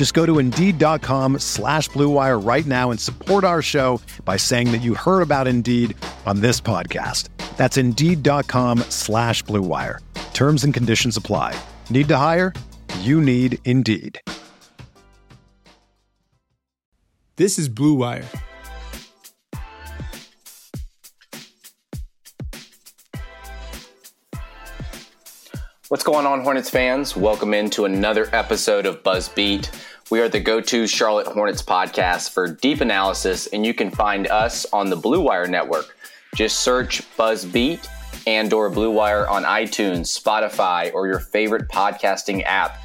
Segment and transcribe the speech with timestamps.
[0.00, 4.80] Just go to Indeed.com slash BlueWire right now and support our show by saying that
[4.80, 7.28] you heard about Indeed on this podcast.
[7.58, 9.98] That's Indeed.com slash BlueWire.
[10.32, 11.54] Terms and conditions apply.
[11.90, 12.54] Need to hire?
[13.00, 14.18] You need Indeed.
[17.36, 18.24] This is Blue Wire.
[25.88, 27.16] What's going on, Hornets fans?
[27.16, 29.70] Welcome into another episode of Buzz Beat.
[30.10, 34.26] We are the go to Charlotte Hornets podcast for deep analysis, and you can find
[34.26, 35.96] us on the Blue Wire Network.
[36.34, 37.88] Just search Buzz Beat
[38.26, 42.76] and or Blue Wire on iTunes, Spotify, or your favorite podcasting app.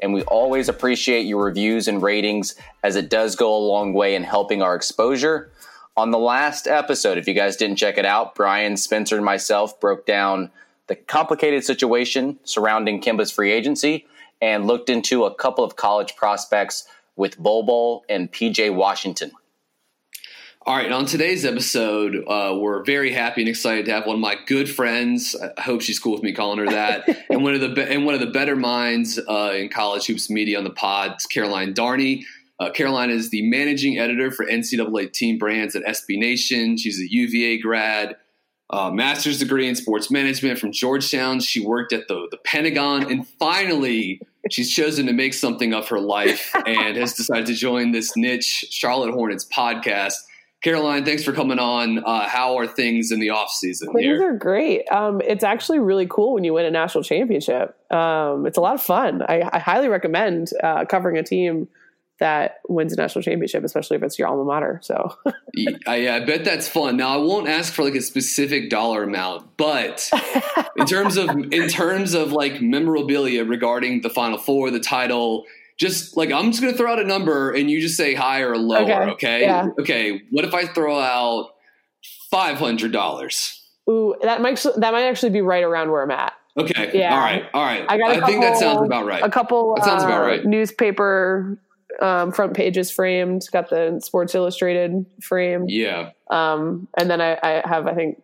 [0.00, 4.14] And we always appreciate your reviews and ratings as it does go a long way
[4.14, 5.50] in helping our exposure.
[5.96, 9.80] On the last episode, if you guys didn't check it out, Brian, Spencer, and myself
[9.80, 10.50] broke down
[10.88, 14.06] the complicated situation surrounding Kemba's free agency
[14.40, 19.32] and looked into a couple of college prospects with Bol Bol and PJ Washington.
[20.68, 24.20] All right, on today's episode, uh, we're very happy and excited to have one of
[24.20, 25.36] my good friends.
[25.56, 27.08] I hope she's cool with me calling her that.
[27.30, 30.28] and one of the be- and one of the better minds uh, in college hoops
[30.28, 32.24] media on the pod, Caroline Darney.
[32.58, 36.76] Uh, Caroline is the managing editor for NCAA team brands at SB Nation.
[36.76, 38.16] She's a UVA grad,
[38.70, 41.40] uh, master's degree in sports management from Georgetown.
[41.40, 46.00] She worked at the the Pentagon, and finally, she's chosen to make something of her
[46.00, 50.14] life and has decided to join this niche Charlotte Hornets podcast.
[50.62, 52.02] Caroline, thanks for coming on.
[52.02, 53.92] Uh, how are things in the off season?
[53.92, 54.30] Things here?
[54.30, 54.90] are great.
[54.90, 57.76] Um, it's actually really cool when you win a national championship.
[57.92, 59.22] Um, it's a lot of fun.
[59.22, 61.68] I, I highly recommend uh, covering a team
[62.18, 64.80] that wins a national championship, especially if it's your alma mater.
[64.82, 65.14] So,
[65.86, 66.96] I, I bet that's fun.
[66.96, 70.10] Now, I won't ask for like a specific dollar amount, but
[70.76, 75.44] in terms of in terms of like memorabilia regarding the Final Four, the title,
[75.76, 78.58] just like I'm just gonna throw out a number and you just say higher or
[78.58, 78.82] lower.
[78.82, 79.10] Okay.
[79.12, 79.40] Okay.
[79.42, 79.68] Yeah.
[79.78, 80.22] Okay.
[80.30, 81.54] What if I throw out
[82.30, 83.62] five hundred dollars?
[83.88, 86.32] ooh, that might that might actually be right around where I'm at.
[86.58, 86.90] Okay.
[86.94, 87.14] Yeah.
[87.14, 87.44] All right.
[87.52, 87.84] All right.
[87.88, 88.16] I got.
[88.16, 89.22] a think that sounds about right.
[89.22, 89.74] A couple.
[89.76, 90.44] That sounds about uh, right.
[90.44, 91.58] Newspaper
[92.00, 93.46] um, front pages framed.
[93.52, 95.70] Got the Sports Illustrated framed.
[95.70, 96.10] Yeah.
[96.30, 98.22] Um, and then I, I have I think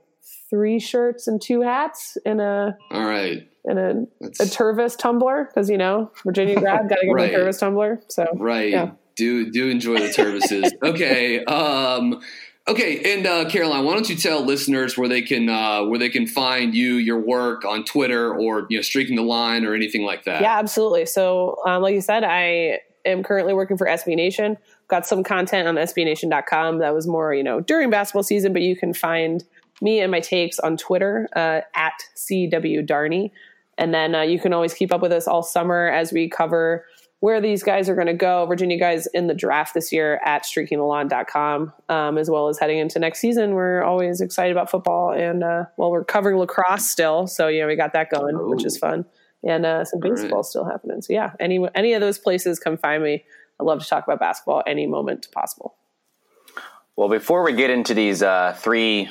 [0.50, 3.48] three shirts and two hats in a All right.
[3.64, 7.32] in a That's a Tervis tumbler because you know Virginia grad got to get Right.
[7.34, 8.00] a Tervis tumbler.
[8.08, 8.70] So right.
[8.70, 8.90] Yeah.
[9.16, 10.72] Do do enjoy the services.
[10.82, 11.44] okay.
[11.44, 12.20] Um
[12.68, 16.08] okay, and uh Caroline, why don't you tell listeners where they can uh where they
[16.10, 20.02] can find you, your work on Twitter or you know, streaking the lawn or anything
[20.04, 20.42] like that.
[20.42, 21.06] yeah, absolutely.
[21.06, 24.56] So um, like you said, I am currently working for SB Nation.
[24.88, 28.76] Got some content on SBNation.com that was more you know during basketball season, but you
[28.76, 29.44] can find
[29.80, 33.30] me and my takes on Twitter uh, at CW Darney.
[33.78, 36.84] And then uh, you can always keep up with us all summer as we cover
[37.20, 38.46] where these guys are going to go.
[38.46, 42.98] Virginia guys in the draft this year at streakingthelawn.com, um, as well as heading into
[42.98, 43.54] next season.
[43.54, 45.12] We're always excited about football.
[45.12, 47.28] And, uh, well, we're covering lacrosse still.
[47.28, 49.04] So, you know, we got that going, which is fun.
[49.44, 50.20] And uh, some All right.
[50.20, 51.02] baseball still happening.
[51.02, 53.24] So, yeah, any, any of those places, come find me.
[53.58, 55.74] I love to talk about basketball any moment possible.
[56.96, 59.08] Well, before we get into these uh, three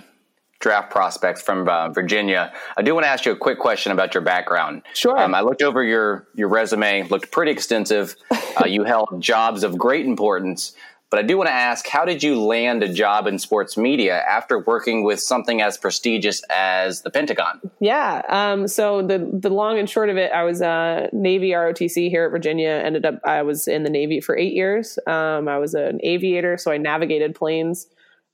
[0.60, 4.14] draft prospects from uh, Virginia, I do want to ask you a quick question about
[4.14, 4.84] your background.
[4.94, 5.18] Sure.
[5.18, 8.16] Um, I looked over your your resume; looked pretty extensive.
[8.62, 10.74] Uh, you held jobs of great importance,
[11.12, 14.22] but I do want to ask: How did you land a job in sports media
[14.22, 17.60] after working with something as prestigious as the Pentagon?
[17.80, 18.22] Yeah.
[18.30, 22.26] Um, so the the long and short of it, I was a Navy ROTC here
[22.26, 22.70] at Virginia.
[22.70, 24.98] Ended up I was in the Navy for eight years.
[25.06, 27.88] Um, I was an aviator, so I navigated planes.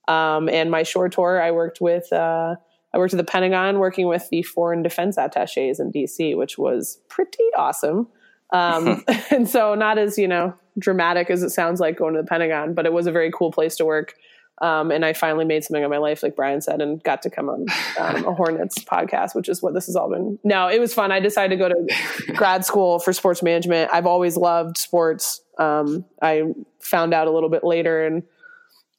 [0.07, 2.55] Um, and my shore tour, I worked with uh,
[2.93, 6.99] I worked at the Pentagon, working with the foreign defense attaches in DC, which was
[7.09, 8.07] pretty awesome.
[8.51, 12.27] Um, and so not as you know dramatic as it sounds like going to the
[12.27, 14.15] Pentagon, but it was a very cool place to work.
[14.59, 17.29] Um, and I finally made something of my life, like Brian said, and got to
[17.29, 17.65] come on
[17.99, 20.39] um, a Hornets podcast, which is what this has all been.
[20.43, 21.11] No, it was fun.
[21.11, 23.91] I decided to go to grad school for sports management.
[23.93, 25.41] I've always loved sports.
[25.59, 26.43] Um, I
[26.79, 28.23] found out a little bit later and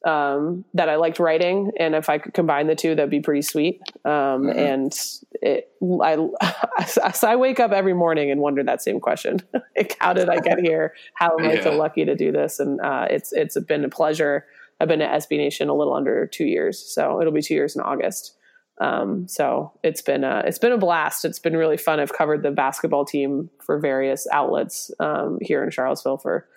[0.05, 3.41] um, that I liked writing, and if I could combine the two, that'd be pretty
[3.41, 3.81] sweet.
[4.05, 4.57] Um, mm-hmm.
[4.57, 4.93] And
[5.41, 6.17] it, I,
[7.23, 9.41] I wake up every morning and wonder that same question:
[9.77, 10.93] like, How did I get here?
[11.13, 11.63] How am I yeah.
[11.63, 12.59] so lucky to do this?
[12.59, 14.45] And uh, it's it's been a pleasure.
[14.79, 17.75] I've been at SB Nation a little under two years, so it'll be two years
[17.75, 18.35] in August.
[18.79, 21.25] Um, so it's been a, it's been a blast.
[21.25, 21.99] It's been really fun.
[21.99, 26.47] I've covered the basketball team for various outlets um, here in Charlottesville for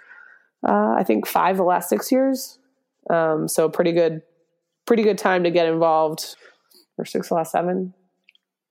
[0.67, 2.59] uh, I think five the last six years.
[3.11, 4.23] Um, so pretty good,
[4.87, 6.37] pretty good time to get involved.
[6.99, 7.95] Or six the last seven.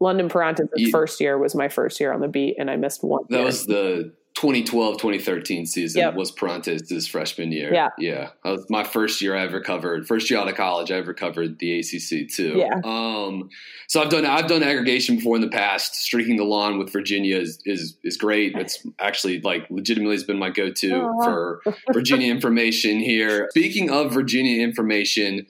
[0.02, 3.24] London Perrantes' first year was my first year on the beat, and I missed one.
[3.30, 3.46] That year.
[3.46, 6.16] was the 2012 2013 season yep.
[6.16, 7.72] was Perrantes' freshman year.
[7.74, 7.90] Yeah.
[8.00, 8.30] Yeah.
[8.44, 11.14] That was my first year I ever covered, first year out of college, I ever
[11.14, 12.56] covered the ACC too.
[12.58, 12.80] Yeah.
[12.84, 13.50] Um,
[13.88, 15.96] so I've done, I've done aggregation before in the past.
[15.96, 18.56] Streaking the lawn with Virginia is, is, is great.
[18.56, 20.90] It's actually like legitimately has been my go to
[21.24, 21.62] for
[21.94, 23.50] Virginia information here.
[23.52, 25.46] Speaking of Virginia information,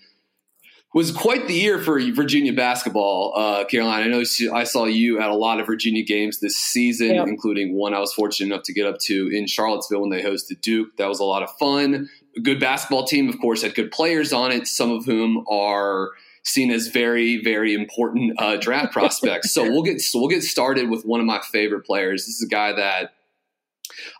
[0.93, 4.03] was quite the year for Virginia basketball, uh, Caroline.
[4.03, 4.23] I know
[4.53, 7.27] I saw you at a lot of Virginia games this season, yep.
[7.27, 10.59] including one I was fortunate enough to get up to in Charlottesville when they hosted
[10.61, 10.97] Duke.
[10.97, 12.09] That was a lot of fun.
[12.35, 16.09] A good basketball team, of course, had good players on it, some of whom are
[16.43, 19.53] seen as very, very important uh, draft prospects.
[19.53, 22.25] so we'll get so we'll get started with one of my favorite players.
[22.25, 23.13] This is a guy that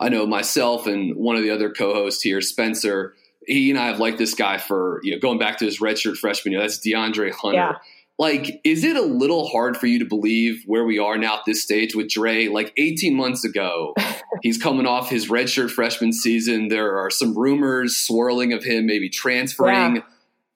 [0.00, 3.14] I know myself and one of the other co-hosts here, Spencer
[3.46, 6.16] he and I have liked this guy for you know going back to his redshirt
[6.16, 6.60] freshman year.
[6.60, 7.58] That's DeAndre Hunter.
[7.58, 7.72] Yeah.
[8.18, 11.40] Like, is it a little hard for you to believe where we are now at
[11.46, 12.46] this stage with Dre?
[12.46, 13.94] Like 18 months ago,
[14.42, 16.68] he's coming off his redshirt freshman season.
[16.68, 19.96] There are some rumors swirling of him maybe transferring.
[19.96, 20.02] Yeah.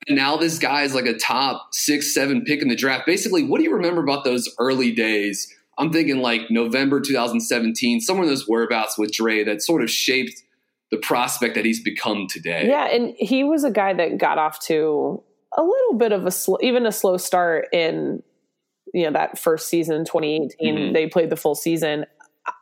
[0.07, 3.07] And now this guy is like a top six, seven pick in the draft.
[3.07, 5.53] Basically, what do you remember about those early days?
[5.79, 10.43] I'm thinking like November 2017, somewhere in those whereabouts with Dre that sort of shaped
[10.91, 12.67] the prospect that he's become today.
[12.69, 15.23] Yeah, and he was a guy that got off to
[15.57, 18.23] a little bit of a slow, even a slow start in
[18.95, 20.93] you know that first season 2018 mm-hmm.
[20.93, 22.07] they played the full season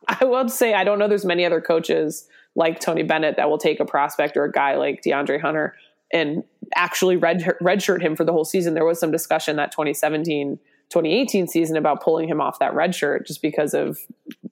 [0.09, 3.59] i will say i don't know there's many other coaches like tony bennett that will
[3.59, 5.75] take a prospect or a guy like deandre hunter
[6.13, 6.43] and
[6.75, 10.59] actually red redshirt him for the whole season there was some discussion that 2017
[10.91, 13.99] 2018 season about pulling him off that red shirt just because of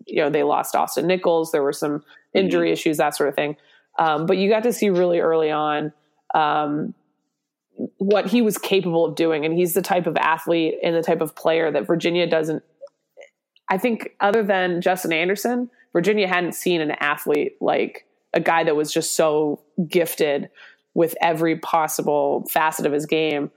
[0.07, 2.03] you know they lost austin nichols there were some
[2.35, 2.73] injury mm-hmm.
[2.73, 3.57] issues, that sort of thing.
[3.99, 5.93] Um, but you got to see really early on
[6.35, 6.95] um,
[7.99, 9.45] what he was capable of doing.
[9.45, 12.63] And he's the type of athlete and the type of player that Virginia doesn't.
[13.69, 18.77] I think, other than Justin Anderson, Virginia hadn't seen an athlete like a guy that
[18.77, 20.51] was just so gifted
[20.95, 23.51] with every possible facet of his game.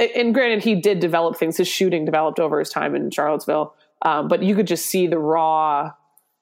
[0.00, 1.58] And granted, he did develop things.
[1.58, 5.18] His shooting developed over his time in Charlottesville, um, but you could just see the
[5.18, 5.92] raw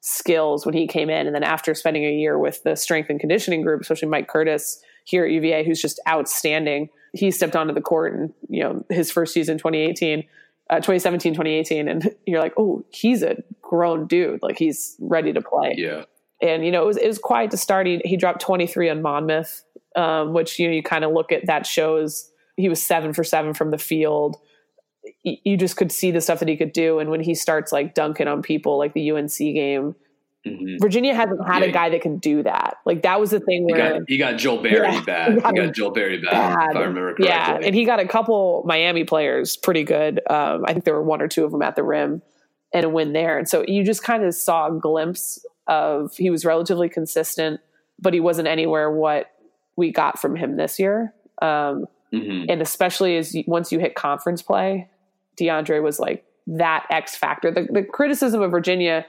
[0.00, 1.26] skills when he came in.
[1.26, 4.82] And then after spending a year with the strength and conditioning group, especially Mike Curtis
[5.05, 9.10] here at UVA, who's just outstanding, he stepped onto the court and, you know, his
[9.10, 10.25] first season, 2018,
[10.70, 11.88] uh, 2017, 2018.
[11.88, 14.40] And you're like, oh, he's a grown dude.
[14.43, 15.75] Like he's ready to play.
[15.76, 16.05] Yeah.
[16.40, 17.87] And, you know, it was, it was quiet to start.
[17.87, 19.64] He, he dropped 23 on Monmouth,
[19.96, 23.25] um, which, you know, you kind of look at that shows he was seven for
[23.25, 24.37] seven from the field
[25.22, 26.99] you just could see the stuff that he could do.
[26.99, 29.94] And when he starts like dunking on people, like the UNC game,
[30.46, 30.77] mm-hmm.
[30.81, 31.69] Virginia hasn't had yeah.
[31.69, 32.77] a guy that can do that.
[32.84, 35.34] Like that was the thing where he got, he got Joel Berry yeah, bad.
[35.34, 37.27] He got, he got Joel Berry bad, bad, if I remember correctly.
[37.27, 40.20] Yeah, and he got a couple Miami players pretty good.
[40.29, 42.22] Um, I think there were one or two of them at the rim
[42.72, 43.38] and a win there.
[43.38, 47.60] And so you just kind of saw a glimpse of he was relatively consistent,
[47.98, 49.31] but he wasn't anywhere what
[49.77, 51.15] we got from him this year.
[51.41, 52.46] Um, mm-hmm.
[52.48, 54.88] And especially as you, once you hit conference play,
[55.38, 57.50] DeAndre was like that X factor.
[57.50, 59.06] The, the criticism of Virginia,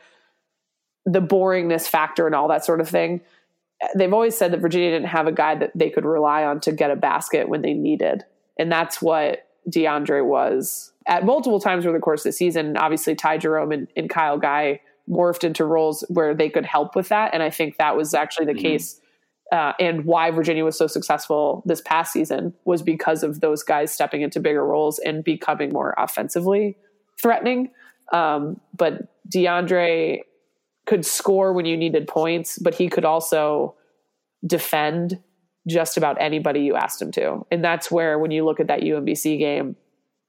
[1.06, 3.22] the boringness factor, and all that sort of thing.
[3.96, 6.74] They've always said that Virginia didn't have a guy that they could rely on to
[6.74, 8.25] get a basket when they needed,
[8.58, 12.75] and that's what DeAndre was at multiple times over the course of the season.
[12.75, 17.08] Obviously, Ty Jerome and, and Kyle Guy morphed into roles where they could help with
[17.08, 18.62] that, and I think that was actually the mm-hmm.
[18.62, 19.00] case
[19.51, 23.91] uh, and why Virginia was so successful this past season was because of those guys
[23.91, 26.77] stepping into bigger roles and becoming more offensively
[27.22, 27.72] threatening.
[28.13, 30.22] Um, but DeAndre
[30.86, 33.75] could score when you needed points, but he could also
[34.46, 35.20] defend
[35.68, 37.46] just about anybody you asked him to.
[37.51, 39.75] And that's where, when you look at that UMBC game,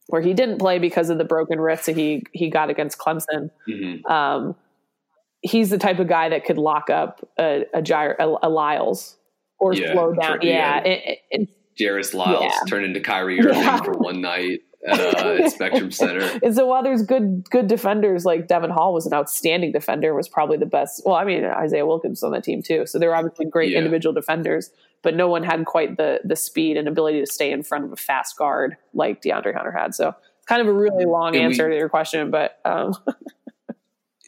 [0.09, 3.51] where he didn't play because of the broken wrist that he he got against Clemson.
[3.69, 4.11] Mm-hmm.
[4.11, 4.57] Um,
[5.43, 9.17] he's the type of guy that could lock up a, a, gyre, a, a Lyles
[9.59, 10.39] or yeah, slow down.
[10.43, 10.83] Yeah.
[11.79, 12.59] Jairus Lyles Yeah.
[12.69, 13.79] turned into Kyrie Irving Yeah.
[13.83, 16.39] for one night at, uh, at Spectrum Center.
[16.43, 20.29] And so while there's good good defenders, like Devon Hall was an outstanding defender, was
[20.29, 21.03] probably the best.
[21.07, 23.79] Well, I mean Isaiah Wilkins on that team too, so they were obviously great Yeah.
[23.79, 24.71] individual defenders,
[25.03, 27.93] but no one had quite the the speed and ability to stay in front of
[27.93, 29.95] a fast guard like DeAndre Hunter had.
[29.95, 32.95] So it's kind of a really long And we- answer to your question, but um,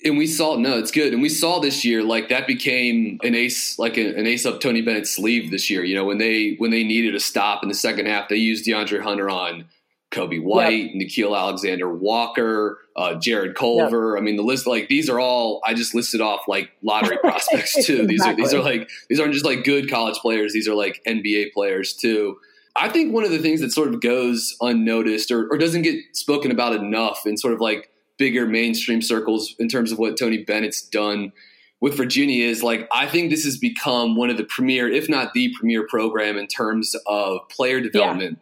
[0.05, 1.13] and we saw no, it's good.
[1.13, 4.61] And we saw this year like that became an ace, like a, an ace up
[4.61, 5.85] Tony Bennett's sleeve this year.
[5.85, 8.67] You know, when they when they needed a stop in the second half, they used
[8.67, 9.67] DeAndre Hunter on
[10.13, 14.19] Coby White, Nickeil Alexander Walker, uh, Jarrett Culver.
[14.19, 17.87] I mean, the list like these are all I just listed off like lottery prospects
[17.87, 18.07] too.
[18.07, 20.53] These are these are like these aren't just like good college players.
[20.53, 22.39] These are like NBA players too.
[22.75, 26.01] I think one of the things that sort of goes unnoticed or, or doesn't get
[26.13, 30.39] spoken about enough and sort of like bigger mainstream circles in terms of what Tony
[30.39, 31.33] Bennett's done
[31.81, 35.33] with Virginia is like I think this has become one of the premier, if not
[35.35, 38.39] the premier program in terms of player development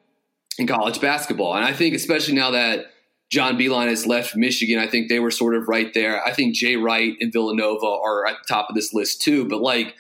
[0.59, 1.55] in college basketball.
[1.55, 2.87] And I think especially now that
[3.31, 6.23] John Beilein has left Michigan, I think they were sort of right there.
[6.25, 9.47] I think Jay Wright and Villanova are at the top of this list too.
[9.49, 9.95] But like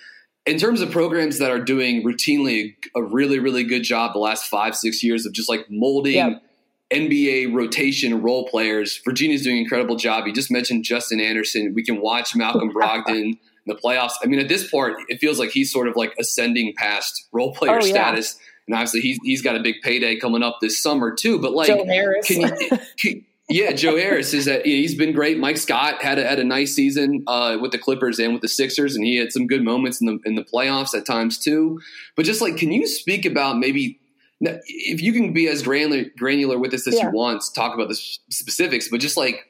[0.46, 4.46] in terms of programs that are doing routinely a really, really good job the last
[4.46, 6.42] five, six years of just like molding Yep.
[6.92, 10.26] NBA rotation role players, Virginia's doing an incredible job.
[10.26, 11.72] You just mentioned Justin Anderson.
[11.74, 14.12] We can watch Malcolm Brogdon in the playoffs.
[14.22, 17.52] I mean, at this part, it feels like he's sort of like ascending past role
[17.54, 17.92] player Oh, yeah.
[17.92, 18.38] status.
[18.66, 21.38] And obviously, he's he's got a big payday coming up this summer too.
[21.40, 22.26] But like, Joe Harris.
[22.26, 22.78] can you?
[22.98, 25.36] Can, yeah, Joe Harris is that he's been great.
[25.36, 28.48] Mike Scott had a, had a nice season uh, with the Clippers and with the
[28.48, 31.80] Sixers, and he had some good moments in the in the playoffs at times too.
[32.16, 33.98] But just like, can you speak about maybe
[34.40, 37.06] now, if you can be as granular granular with this as Yeah.
[37.06, 37.94] you want, talk about the
[38.30, 39.46] specifics, but just like.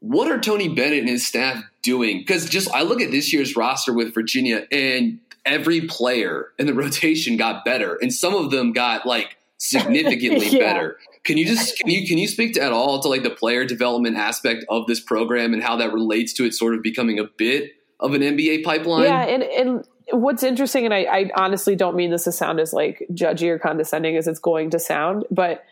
[0.00, 2.18] What are Tony Bennett and his staff doing?
[2.18, 6.74] Because just I look at this year's roster with Virginia, and every player in the
[6.84, 10.58] rotation got better, and some of them got like significantly Yeah.
[10.58, 10.98] better.
[11.24, 13.64] Can you just can you can you speak to at all to like the player
[13.64, 17.24] development aspect of this program and how that relates to it sort of becoming a
[17.24, 19.04] bit of an NBA pipeline?
[19.04, 22.72] Yeah, and and what's interesting, and I, I honestly don't mean this to sound as
[22.72, 25.64] like judgy or condescending as it's going to sound, but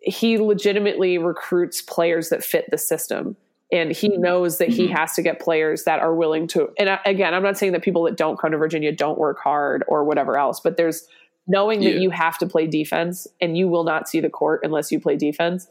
[0.00, 3.36] he legitimately recruits players that fit the system.
[3.70, 4.96] And he knows that he Mhm.
[4.96, 6.70] has to get players that are willing to.
[6.78, 9.84] And again, I'm not saying that people that don't come to Virginia don't work hard
[9.88, 11.06] or whatever else, but there's
[11.46, 11.98] knowing that Yeah.
[12.00, 15.16] you have to play defense and you will not see the court unless you play
[15.16, 15.66] defense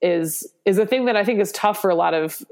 [0.00, 2.42] is is a thing that I think is tough for a lot of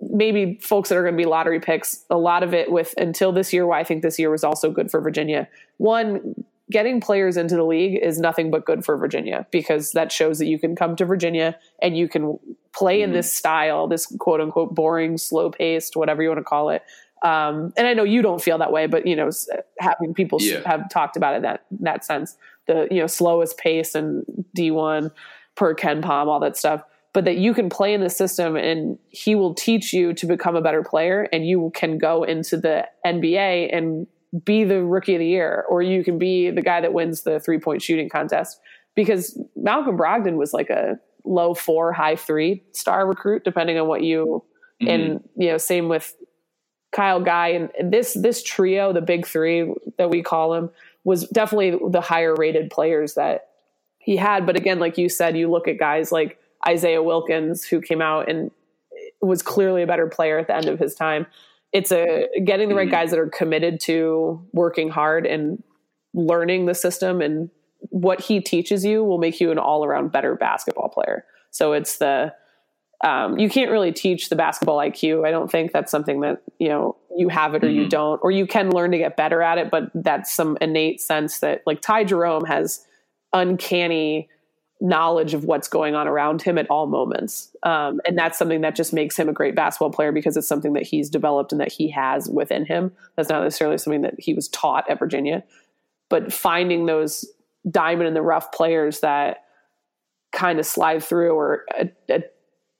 [0.00, 3.32] maybe folks that are going to be lottery picks, a lot of it with until
[3.32, 5.48] this year, why I think this year was also good for Virginia.
[5.78, 10.38] One, getting players into the league is nothing but good for Virginia because that shows
[10.38, 12.38] that you can come to Virginia and you can
[12.72, 13.14] play in Mhm.
[13.14, 16.82] this style, this quote unquote boring, slow paced, whatever you want to call it.
[17.22, 19.30] Um, and I know you don't feel that way, but you know,
[19.78, 20.60] having people Yeah.
[20.66, 22.36] have talked about it in that in that sense,
[22.66, 24.24] the you know slowest pace and
[24.54, 25.10] D one
[25.54, 26.82] per KenPom, all that stuff
[27.14, 30.56] but that you can play in the system and he will teach you to become
[30.56, 34.06] a better player and you can go into the NBA and
[34.44, 37.38] be the rookie of the year or you can be the guy that wins the
[37.40, 38.60] three point shooting contest.
[38.96, 44.02] Because Malcolm Brogdon was like a low 4 high 3 star recruit depending on what
[44.02, 44.44] you
[44.82, 44.88] Mhm.
[44.88, 46.16] and you know same with
[46.92, 47.48] Kyle Guy.
[47.48, 50.70] And and this this trio the big 3 that we call them
[51.04, 53.50] was definitely the higher rated players that
[53.98, 54.46] he had.
[54.46, 58.28] But again like you said you look at guys like Isaiah Wilkins, who came out
[58.30, 58.50] and
[59.20, 61.26] was clearly a better player at the end of his time.
[61.72, 62.92] It's a getting the right Mhm.
[62.92, 65.62] guys that are committed to working hard and
[66.14, 67.50] learning the system and
[67.90, 71.24] what he teaches you will make you an all around better basketball player.
[71.50, 72.32] So it's the
[73.02, 75.26] um, you can't really teach the basketball IQ.
[75.26, 77.90] I don't think that's something that you know you have it or you Mhm.
[77.90, 79.70] don't, or you can learn to get better at it.
[79.70, 82.86] But that's some innate sense that like Ty Jerome has
[83.34, 84.28] uncanny
[84.80, 87.54] knowledge of what's going on around him at all moments.
[87.62, 90.72] Um, and that's something that just makes him a great basketball player because it's something
[90.74, 92.92] that he's developed and that he has within him.
[93.16, 95.44] That's not necessarily something that he was taught at Virginia.
[96.10, 97.24] But finding those
[97.70, 99.44] diamond in the rough players that
[100.32, 102.18] kind of slide through or uh, uh,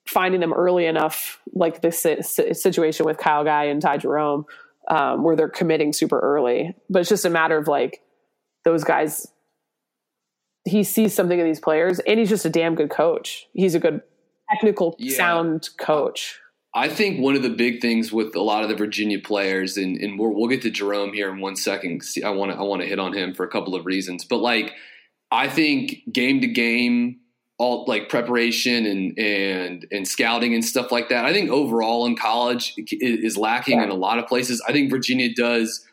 [0.07, 4.45] finding them early enough, like this si- si- situation with Kyle Guy and Ty Jerome,
[4.89, 6.75] um, where they're committing super early.
[6.91, 8.03] But it's just a matter of like
[8.65, 9.27] those guys
[10.65, 13.47] he sees something in these players and he's just a damn good coach.
[13.53, 14.03] He's a good
[14.51, 15.17] technical Yeah.
[15.17, 16.39] sound coach.
[16.77, 19.97] I think one of the big things with a lot of the Virginia players, and,
[19.99, 22.03] and we'll, we'll get to Jerome here in one second.
[22.25, 24.39] I want to I want to hit on him for a couple of reasons, but
[24.39, 24.73] like
[25.31, 27.21] I think game to game,
[27.59, 31.25] all like preparation and and and scouting and stuff like that.
[31.25, 33.85] I think overall in college is lacking Yeah.
[33.85, 34.61] in a lot of places.
[34.67, 35.87] I think Virginia does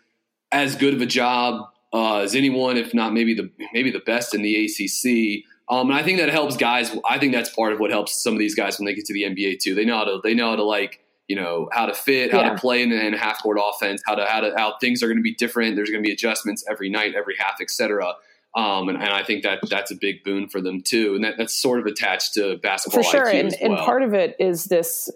[0.52, 4.34] as good of a job uh, as anyone, if not maybe the maybe the best
[4.34, 5.46] in the ACC.
[5.70, 6.96] Um, and I think that helps guys.
[7.10, 9.14] I think that's part of what helps some of these guys when they get to
[9.14, 9.74] the NBA too.
[9.76, 12.42] They know how to they know how to like you know how to fit, how
[12.42, 12.50] Yeah.
[12.54, 15.08] to play in, in a half court offense, how to how to how things are
[15.08, 15.76] going to be different.
[15.76, 18.16] There's going to be adjustments every night, every half, etc.
[18.54, 21.36] Um, and, and I think that that's a big boon for them too, and that,
[21.38, 24.36] that's sort of attached to basketball for sure IQ and, as and part of it
[24.40, 25.10] is this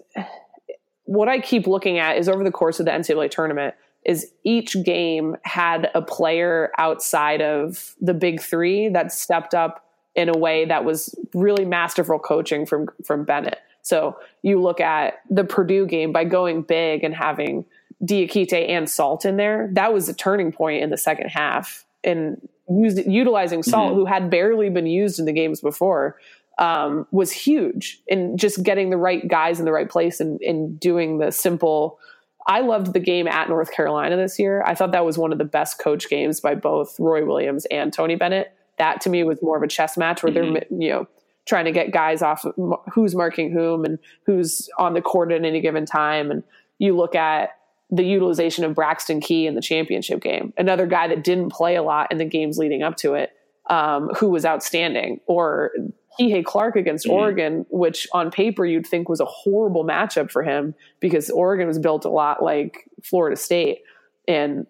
[1.04, 3.74] what i keep looking at is over the course of the ncaa tournament
[4.06, 9.84] is each game had a player outside of the big three that stepped up
[10.14, 15.20] in a way that was really masterful coaching from from bennett so you look at
[15.30, 17.64] the purdue game by going big and having
[18.04, 21.86] Diakite and Salt in there, that was a turning point in the second half.
[22.02, 26.16] And used, utilizing Salt, who had barely been used in the games before,
[26.58, 30.80] um, was huge in just getting the right guys in the right place and, and
[30.80, 31.98] doing the simple.
[32.46, 34.62] I loved the game at North Carolina this year.
[34.64, 37.92] I thought that was one of the best coach games by both Roy Williams and
[37.92, 38.52] Tony Bennett.
[38.78, 41.08] That to me was more of a chess match where they're you know
[41.46, 42.54] trying to get guys off of
[42.92, 46.30] who's marking whom and who's on the court at any given time.
[46.30, 46.42] And
[46.78, 47.50] you look at
[47.90, 51.82] the utilization of Braxton Key in the championship game, another guy that didn't play a
[51.82, 53.30] lot in the games leading up to it,
[53.70, 55.70] um, who was outstanding, or
[56.18, 60.74] Kihei Clark against Oregon, which on paper you'd think was a horrible matchup for him
[61.00, 63.80] because Oregon was built a lot like Florida State.
[64.26, 64.66] And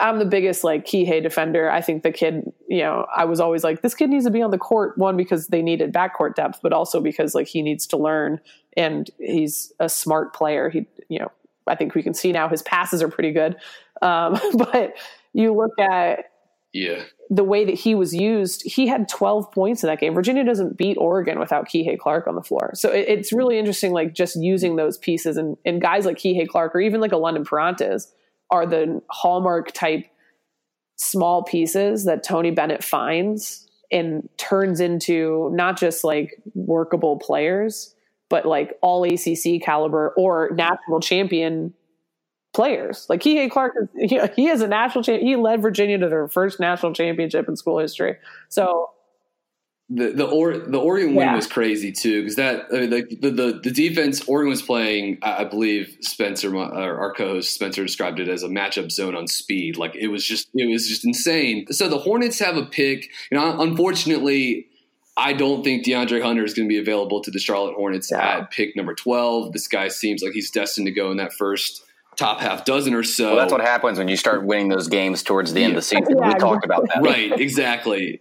[0.00, 1.70] I'm the biggest like Kihei defender.
[1.70, 4.42] I think the kid, you know, I was always like, this kid needs to be
[4.42, 7.86] on the court, one, because they needed backcourt depth, but also because like he needs
[7.88, 8.40] to learn
[8.76, 10.70] and he's a smart player.
[10.70, 11.30] He, you know,
[11.66, 13.56] I think we can see now his passes are pretty good.
[14.00, 14.94] Um, but
[15.34, 16.31] you look at
[16.72, 17.02] yeah,
[17.32, 20.12] the way that he was used, he had 12 points in that game.
[20.12, 22.72] Virginia doesn't beat Oregon without Kihei Clark on the floor.
[22.74, 26.46] So it, it's really interesting, like just using those pieces and, and guys like Kihei
[26.46, 28.08] Clark or even like a London Perrantes
[28.50, 30.04] are the hallmark type
[30.96, 37.94] small pieces that Tony Bennett finds and turns into not just like workable players,
[38.28, 41.72] but like all ACC caliber or national champion
[42.52, 43.06] players.
[43.08, 45.22] Like Kihei Clark, is, he, he is a national champ.
[45.22, 48.16] He led Virginia to their first national championship in school history.
[48.48, 48.90] So
[49.90, 51.36] the the or, the Oregon win Yeah.
[51.36, 55.18] was crazy too because that I mean, like the, the the defense Oregon was playing.
[55.22, 59.26] I believe Spencer, my- our our co-host Spencer, described it as a matchup zone on
[59.26, 59.76] speed.
[59.76, 61.66] Like it was just it was just insane.
[61.72, 63.08] So the Hornets have a pick.
[63.30, 64.68] You know, unfortunately.
[65.14, 68.38] I don't think DeAndre Hunter is going to be available to the Charlotte Hornets Yeah.
[68.38, 69.52] at pick number 12.
[69.52, 71.84] This guy seems like he's destined to go in that first
[72.16, 73.28] top half dozen or so.
[73.28, 75.82] Well, that's what happens when you start winning those games towards the end of the
[75.82, 76.16] season.
[76.18, 77.02] Yeah, we talked about that.
[77.02, 78.20] right exactly.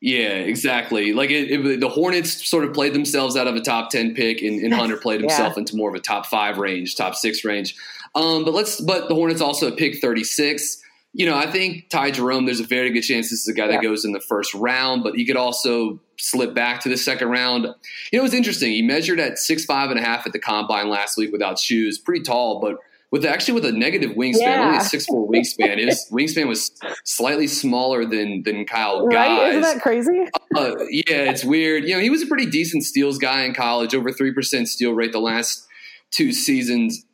[0.00, 1.12] Yeah exactly.
[1.12, 4.40] Like it, it, the hornets sort of played themselves out of a top 10 pick
[4.42, 7.74] and, and hunter played himself into more of a top five range top six range.
[8.14, 12.10] Um, but let's but the hornets also at pick 36 you know i think ty
[12.12, 13.82] jerome there's a very good chance this is a guy that Yeah.
[13.82, 17.64] goes in the first round but he could also slip back to the second round.
[17.64, 18.72] You know it was interesting.
[18.72, 21.98] He measured at six five and a half at the combine last week without shoes.
[21.98, 22.76] Pretty tall but
[23.10, 24.64] with actually with a negative wingspan, Yeah.
[24.66, 25.78] only a six four wingspan.
[25.78, 26.70] His wingspan was
[27.04, 29.12] slightly smaller than than Kyle right?
[29.14, 29.50] Guy's.
[29.56, 30.26] Isn't that crazy?
[30.54, 31.84] Uh, yeah, it's weird.
[31.84, 34.92] You know, he was a pretty decent steals guy in college, over three percent steal
[34.92, 35.66] rate the last
[36.10, 37.04] two seasons.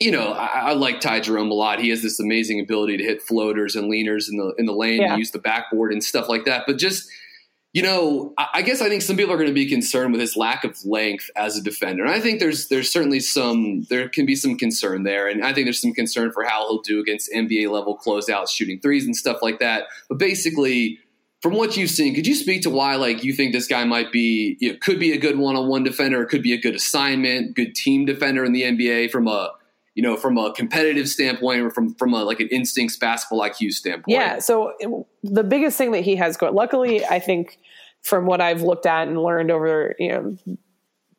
[0.00, 1.78] You know, I, I like Ty Jerome a lot.
[1.80, 5.00] He has this amazing ability to hit floaters and leaners in the in the lane,
[5.00, 5.10] Yeah.
[5.12, 6.64] and use the backboard and stuff like that.
[6.66, 7.08] But just
[7.72, 10.36] you know, I, guess I think some people are going to be concerned with his
[10.36, 14.26] lack of length as a defender, and I think there's there's certainly some there can
[14.26, 17.32] be some concern there, and I think there's some concern for how he'll do against
[17.32, 19.84] NBA level closeouts, shooting threes and stuff like that.
[20.10, 20.98] But basically,
[21.40, 24.12] from what you've seen, could you speak to why like you think this guy might
[24.12, 26.74] be you know, could be a good one on one defender, could be a good
[26.74, 29.50] assignment, good team defender in the NBA from a
[29.94, 33.72] you know from a competitive standpoint or from from a like an instincts basketball IQ
[33.72, 34.06] standpoint?
[34.08, 34.38] Yeah.
[34.38, 37.58] So the biggest thing that he has going, luckily, I think
[38.02, 40.36] from what I've looked at and learned over, you know,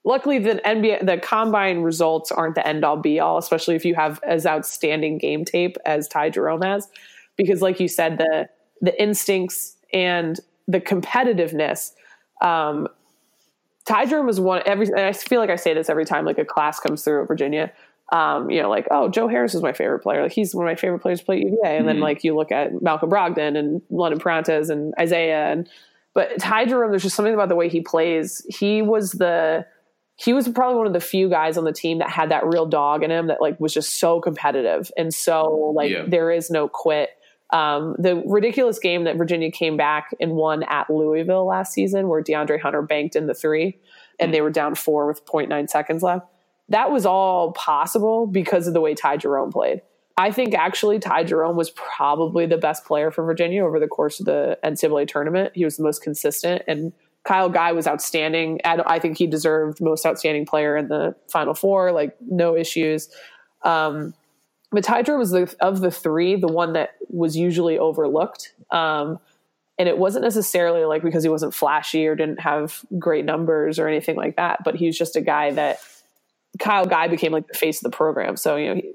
[0.04, 3.96] luckily the NBA, the combine results aren't the end all be all, especially if you
[3.96, 6.90] have as outstanding game tape as Ty Jerome has,
[7.38, 8.50] because like you said, the
[8.82, 11.94] the instincts and the competitiveness.
[12.42, 12.88] Um,
[13.86, 14.88] Ty Jerome is one every.
[14.88, 17.28] And I feel like I say this every time like a class comes through at
[17.28, 17.72] Virginia.
[18.12, 20.24] Um, you know, like oh, Joe Harris is my favorite player.
[20.24, 21.78] Like he's one of my favorite players to play UVA.
[21.78, 25.68] And then like you look at Malcolm Brogdon and London Perrantes and Isaiah and
[26.14, 28.46] but Ty Jerome, there's just something about the way he plays.
[28.50, 29.66] He was the
[30.18, 32.68] he was probably one of the few guys on the team that had that real
[32.68, 36.04] dog in him that like was just so competitive and so like Yeah.
[36.08, 37.10] there is no quit.
[37.50, 42.22] Um, the ridiculous game that Virginia came back and won at Louisville last season, where
[42.24, 43.78] DeAndre Hunter banked in the three,
[44.20, 46.26] and they were down four with 0.9 seconds left.
[46.70, 49.82] That was all possible because of the way Ty Jerome played.
[50.16, 54.20] I think actually Ty Jerome was probably the best player for Virginia over the course
[54.20, 55.54] of the NCAA tournament.
[55.56, 58.60] He was the most consistent, and Kyle Guy was outstanding.
[58.64, 61.92] I think he deserved most outstanding player in the Final Four.
[61.92, 63.10] Like no issues.
[63.64, 64.14] Um,
[64.72, 68.54] but Ty Jerome was the of the three the one that was usually overlooked.
[68.72, 69.20] Um,
[69.80, 73.88] and it wasn't necessarily like because he wasn't flashy or didn't have great numbers or
[73.88, 75.80] anything like that, but he was just a guy that
[76.60, 78.38] Kyle Guy became like the face of the program.
[78.38, 78.94] So, you know, he,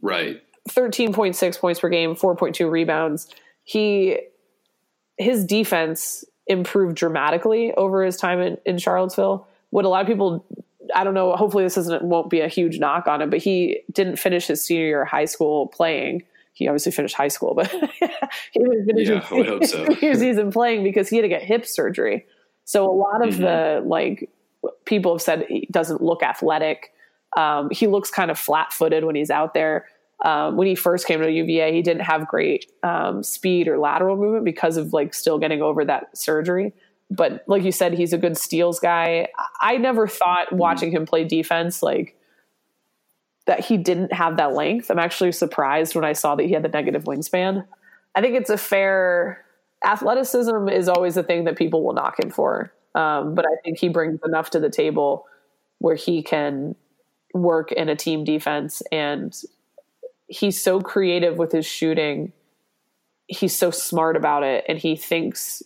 [0.00, 0.42] right.
[0.68, 3.28] 13.6 points per game, 4.2 rebounds.
[3.64, 4.18] He,
[5.18, 9.46] his defense improved dramatically over his time in, in Charlottesville.
[9.70, 10.44] What a lot of people,
[10.94, 13.82] I don't know, hopefully this isn't, won't be a huge knock on him, but he
[13.92, 16.24] didn't finish his senior year of high school playing
[16.60, 17.70] he obviously finished high school, but
[18.52, 19.86] he was yeah, I would hope so.
[20.00, 22.26] season playing because he had to get hip surgery.
[22.64, 23.42] So a lot of mm-hmm.
[23.42, 24.28] the like
[24.84, 26.92] people have said he doesn't look athletic.
[27.36, 29.86] Um, he looks kind of flat footed when he's out there.
[30.24, 34.16] Um, when he first came to UVA, he didn't have great um, speed or lateral
[34.16, 36.74] movement because of like still getting over that surgery.
[37.10, 39.28] But like you said, he's a good steals guy.
[39.60, 40.58] I never thought mm-hmm.
[40.58, 42.16] watching him play defense like
[43.46, 44.90] that he didn't have that length.
[44.90, 47.66] I'm actually surprised when I saw that he had the negative wingspan.
[48.14, 49.44] I think it's a fair
[49.84, 52.72] athleticism is always the thing that people will knock him for.
[52.94, 55.26] Um, but I think he brings enough to the table
[55.78, 56.74] where he can
[57.34, 59.34] work in a team defense and
[60.26, 62.32] he's so creative with his shooting.
[63.26, 65.62] He's so smart about it and he thinks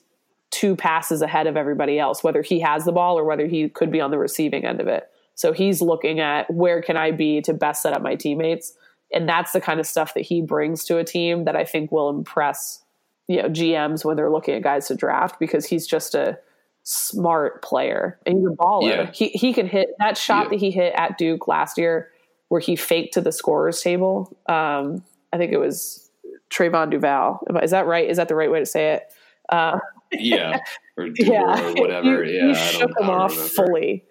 [0.51, 3.91] two passes ahead of everybody else, whether he has the ball or whether he could
[3.91, 5.11] be on the receiving end of it.
[5.35, 8.73] So he's looking at where can I be to best set up my teammates.
[9.13, 11.91] And that's the kind of stuff that he brings to a team that I think
[11.91, 12.83] will impress,
[13.27, 16.39] you know, GMs when they're looking at guys to draft because he's just a
[16.85, 18.91] smart player and he's a baller.
[18.91, 19.11] Yeah.
[19.13, 20.49] He he can hit that shot yeah.
[20.51, 22.11] that he hit at Duke last year
[22.49, 24.37] where he faked to the scorers table.
[24.47, 26.11] Um, I think it was
[26.51, 27.41] Trevon Duval.
[27.63, 28.09] Is that right?
[28.09, 29.03] Is that the right way to say it?
[29.49, 29.79] Uh,
[30.13, 30.59] yeah,
[30.97, 31.61] or yeah.
[31.61, 32.23] or whatever.
[32.23, 33.49] He, yeah, he shook him off remember.
[33.49, 34.05] fully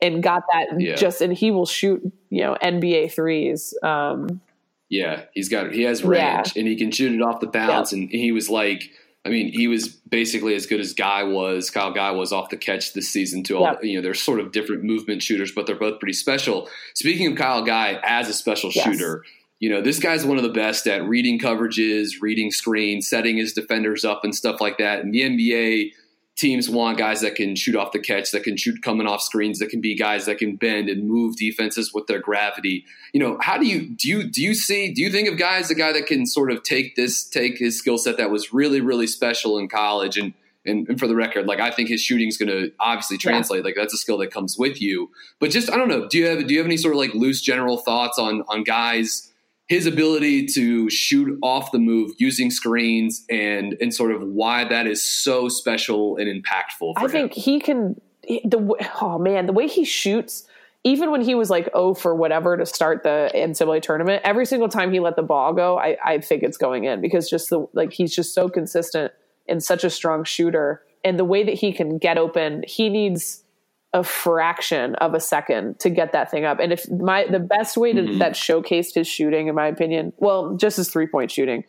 [0.00, 0.94] and got that yeah.
[0.94, 3.76] just and he will shoot you know NBA threes.
[3.82, 4.40] Um,
[4.88, 7.92] yeah, he's got he has range and he can shoot it off the bounce.
[7.92, 8.90] And he was like,
[9.24, 11.68] I mean, he was basically as good as Guy was.
[11.70, 13.58] Kyle Guy was off the catch this season too.
[13.58, 16.68] All, you know, they're sort of different movement shooters, but they're both pretty special.
[16.94, 18.84] Speaking of Kyle Guy as a special yes.
[18.84, 19.24] shooter.
[19.58, 23.52] You know, this guy's one of the best at reading coverages, reading screens, setting his
[23.52, 25.00] defenders up, and stuff like that.
[25.00, 25.92] In the NBA,
[26.40, 29.58] teams want guys that can shoot off the catch, that can shoot coming off screens,
[29.58, 32.84] that can be guys that can bend and move defenses with their gravity.
[33.12, 35.70] You know, how do you do you do you see do you think of guys
[35.70, 38.80] a guy that can sort of take this take his skill set that was really
[38.80, 40.32] really special in college and
[40.66, 43.60] and, and for the record, like I think his shooting is going to obviously translate.
[43.60, 43.64] Yeah.
[43.64, 45.10] Like that's a skill that comes with you.
[45.38, 46.06] But just I don't know.
[46.06, 48.64] Do you have do you have any sort of like loose general thoughts on on
[48.64, 49.29] guys?
[49.70, 54.88] His ability to shoot off the move using screens and and sort of why that
[54.88, 56.92] is so special and impactful.
[56.96, 57.08] I him.
[57.08, 57.98] think he can.
[58.28, 60.46] The oh man, the way he shoots.
[60.82, 64.68] Even when he was like oh for whatever to start the NCAA tournament, every single
[64.68, 67.66] time he let the ball go, I, I think it's going in because just the
[67.72, 69.12] like he's just so consistent
[69.46, 73.44] and such a strong shooter, and the way that he can get open, he needs
[73.92, 76.60] a fraction of a second to get that thing up.
[76.60, 78.18] And if my the best way to, mm-hmm.
[78.18, 81.64] that showcased his shooting, in my opinion, well, just his three point shooting,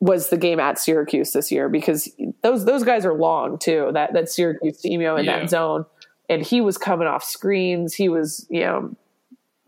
[0.00, 2.10] was the game at Syracuse this year because
[2.42, 3.90] those those guys are long too.
[3.94, 5.40] That that Syracuse team, you know, in yeah.
[5.40, 5.86] that zone,
[6.28, 7.94] and he was coming off screens.
[7.94, 8.94] He was you know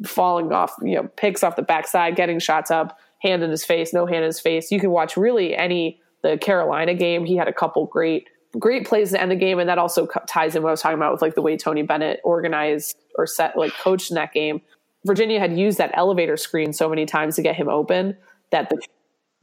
[0.05, 3.95] falling off you know picks off the backside, getting shots up, hand in his face,
[3.95, 4.71] no hand in his face.
[4.71, 7.25] You can watch really any the Carolina game.
[7.25, 10.55] He had a couple great great plays to end the game, and that also ties
[10.55, 13.57] in what I was talking about with like the way Tony Bennett organized or set
[13.57, 14.61] like coached in that game.
[15.05, 18.17] Virginia had used that elevator screen so many times to get him open
[18.51, 18.79] that the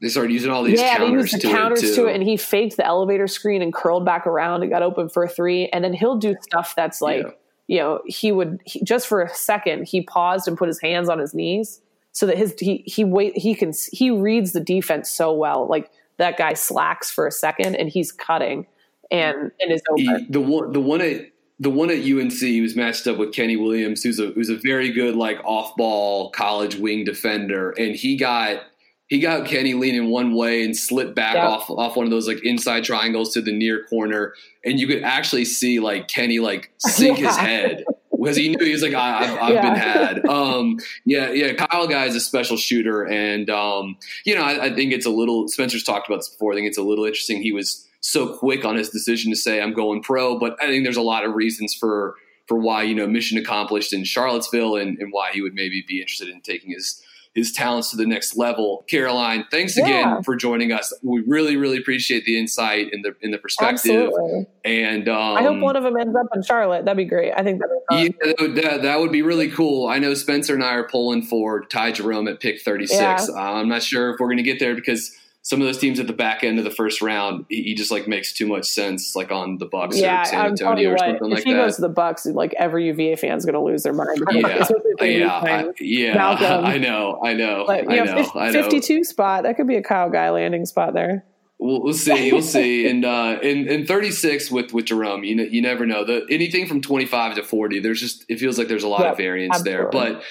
[0.02, 2.16] they started using all these yeah, counters, they used the to, counters it to it,
[2.16, 5.30] and he faked the elevator screen and curled back around and got open for a
[5.30, 5.70] three.
[5.70, 7.32] And then he'll do stuff that's like, yeah.
[7.68, 11.08] you know, he would he, just for a second he paused and put his hands
[11.08, 11.80] on his knees
[12.12, 15.68] so that his he he wait he can he reads the defense so well.
[15.68, 18.68] Like that guy slacks for a second and he's cutting
[19.14, 20.28] and and is open.
[20.30, 23.56] the one the one at the one at UNC he was matched up with Kenny
[23.56, 28.18] Williams, who's a who's a very good like off ball college wing defender, and he
[28.18, 28.64] got
[29.08, 32.44] he got Kenny leaning one way and slipped back off off one of those like
[32.44, 34.34] inside triangles to the near corner,
[34.66, 37.28] and you could actually see like Kenny like sink yeah.
[37.28, 39.62] his head because he knew he was like I, have I've yeah.
[39.62, 40.26] been had.
[40.26, 41.54] Um, yeah, yeah.
[41.54, 45.12] Kyle guy is a special shooter, and um, you know I, I think it's a
[45.12, 45.48] little.
[45.48, 46.54] Spencer's talked about this before.
[46.54, 47.44] I think it's a little interesting.
[47.44, 50.38] He was so quick on his decision to say I'm going pro.
[50.38, 52.16] But I think there's a lot of reasons for
[52.48, 56.02] for why you know mission accomplished in Charlottesville and, and why he would maybe be
[56.02, 57.02] interested in taking his
[57.34, 58.86] his talents to the next level.
[58.88, 60.94] Caroline, thanks again for joining us.
[61.02, 64.10] We really, really appreciate the insight and the in the perspective.
[64.10, 64.46] Absolutely.
[64.66, 66.86] And um, I hope one of them ends up in Charlotte.
[66.86, 67.32] That'd be great.
[67.32, 69.88] I think that'd be yeah, that would, that, that would be really cool.
[69.88, 73.00] I know Spencer and I are pulling for Ty Jerome at pick 36.
[73.00, 73.18] Yeah.
[73.34, 76.00] Uh, I'm not sure if we're going to get there because some of those teams
[76.00, 78.66] at the back end of the first round, he, he just like makes too much
[78.66, 81.00] sense, like on the Bucks yeah, or San I'm telling you Antonio or what.
[81.20, 83.84] something If like he goes to the Bucks, like every UVA fan's going to lose
[83.84, 84.24] their mind.
[84.32, 84.66] yeah,
[85.02, 86.14] yeah, I, yeah.
[86.16, 86.66] Malcolm.
[86.66, 88.64] I know, I know, But I know, know, fif- I know.
[88.64, 89.44] 52 spot.
[89.44, 91.26] That could be a Kyle Guy landing spot there.
[91.60, 92.32] We'll, we'll see.
[92.32, 92.88] We'll see.
[92.90, 96.06] And uh, in in 36 with with Jerome, you know, you never know.
[96.06, 99.12] The anything from 25 to 40, there's just it feels like there's a lot Yep,
[99.12, 99.90] of variance there.
[99.90, 100.24] But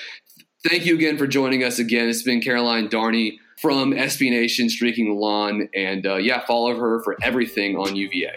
[0.67, 2.09] thank you again for joining us again.
[2.09, 7.01] It's been Caroline Darney from SB Nation Streaking the Lawn, and uh, yeah, follow her
[7.05, 8.33] for everything on UVA.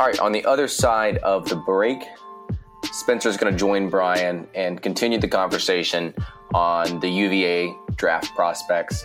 [0.00, 1.98] All right, on the other side of the break,
[2.90, 6.14] Spencer's going to join Brian and continue the conversation
[6.54, 9.04] on the UVA draft prospects.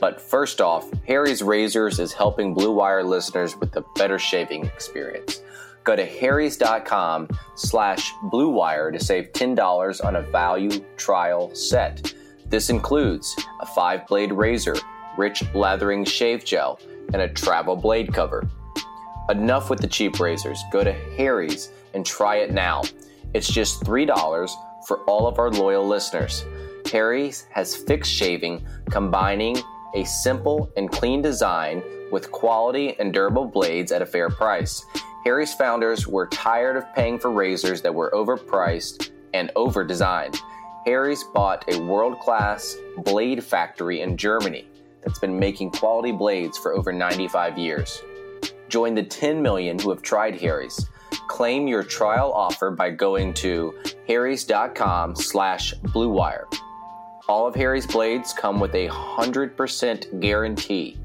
[0.00, 5.40] But first off, Harry's Razors is helping Blue Wire listeners with a better shaving experience.
[5.84, 12.12] Go to harrys.com slash blue wire to save $10 on a value trial set.
[12.50, 14.74] This includes a five blade razor,
[15.16, 16.80] rich blathering shave gel,
[17.12, 18.48] and a travel blade cover.
[19.28, 20.60] Enough with the cheap razors.
[20.72, 22.82] Go to Harry's and try it now.
[23.34, 24.50] It's just $3
[24.88, 26.44] for all of our loyal listeners.
[26.90, 29.56] Harry's has fixed shaving, combining
[29.94, 34.84] a simple and clean design with quality and durable blades at a fair price.
[35.22, 39.84] Harry's founders were tired of paying for razors that were overpriced and over
[40.86, 44.66] Harry's bought a world class blade factory in Germany
[45.02, 48.02] that's been making quality blades for over 95 years.
[48.68, 50.86] Join the 10 million who have tried Harry's.
[51.28, 53.74] Claim your trial offer by going to
[54.06, 56.44] harrys.com slash bluewire.
[57.28, 60.98] All of Harry's blades come with a 100% guarantee.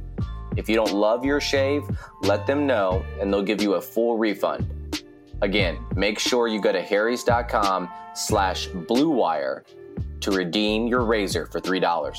[0.56, 1.84] If you don't love your shave,
[2.22, 4.70] let them know and they'll give you a full refund.
[5.42, 9.64] Again, make sure you go to harrys.com slash blue wire
[10.22, 12.16] to redeem your razor for $3.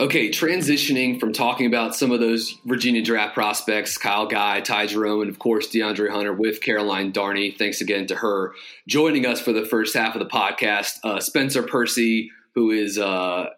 [0.00, 5.22] Okay, transitioning from talking about some of those Virginia draft prospects, Kyle Guy, Ty Jerome,
[5.22, 7.58] and of course DeAndre Hunter with Caroline Darney.
[7.58, 8.54] Thanks again to her
[8.86, 11.00] joining us for the first half of the podcast.
[11.02, 13.50] Uh, Spencer Percy, who is uh,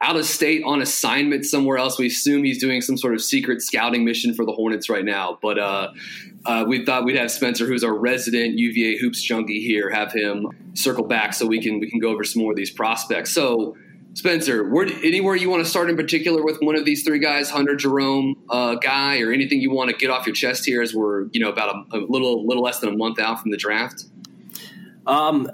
[0.00, 1.98] out of state on assignment somewhere else.
[1.98, 5.38] We assume he's doing some sort of secret scouting mission for the Hornets right now.
[5.42, 5.92] But uh,
[6.46, 10.48] uh, we thought we'd have Spencer, who's our resident UVA hoops junkie here, have him
[10.72, 13.30] circle back so we can we can go over some more of these prospects.
[13.30, 13.76] So.
[14.14, 17.50] Spencer, where, anywhere you want to start in particular with one of these three guys,
[17.50, 20.92] Hunter, Jerome, uh, Guy, or anything you want to get off your chest here as
[20.92, 23.56] we're you know about a, a little little less than a month out from the
[23.56, 24.06] draft?
[25.06, 25.48] Um,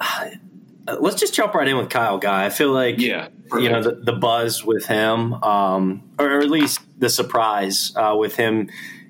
[1.01, 2.45] let's just jump right in with Kyle Guy.
[2.47, 6.81] I feel like Yeah, you know the, the buzz with him, um, or at least
[6.99, 8.69] the surprise uh, with him,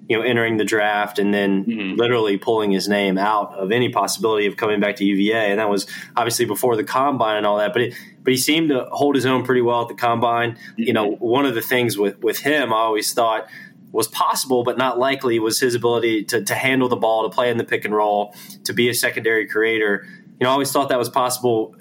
[0.08, 1.96] you know, entering the draft and then Mhm.
[1.96, 5.70] literally pulling his name out of any possibility of coming back to UVA, and that
[5.70, 7.72] was obviously before the combine and all that.
[7.72, 10.56] But it, but he seemed to hold his own pretty well at the combine.
[10.76, 13.46] You know, one of the things with with him, I always thought
[13.92, 17.48] was possible but not likely was his ability to, to handle the ball, to play
[17.48, 18.34] in the pick and roll,
[18.64, 20.04] to be a secondary creator.
[20.40, 21.76] You know, I always thought that was possible.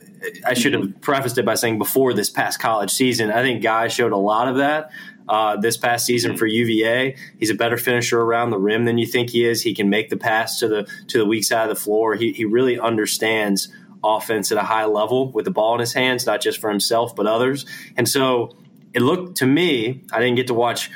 [0.46, 3.88] I should have prefaced it by saying before this past college season, I think Guy
[3.88, 4.92] showed a lot of that
[5.28, 7.16] uh, this past season for UVA.
[7.38, 9.62] He's a better finisher around the rim than you think he is.
[9.62, 12.16] He can make the pass to the to the weak side of the floor.
[12.16, 13.70] He, he really understands
[14.04, 17.16] offense at a high level with the ball in his hands, not just for himself
[17.16, 17.66] but others.
[17.96, 18.56] And so
[18.94, 20.92] it looked to me, I didn't get to watch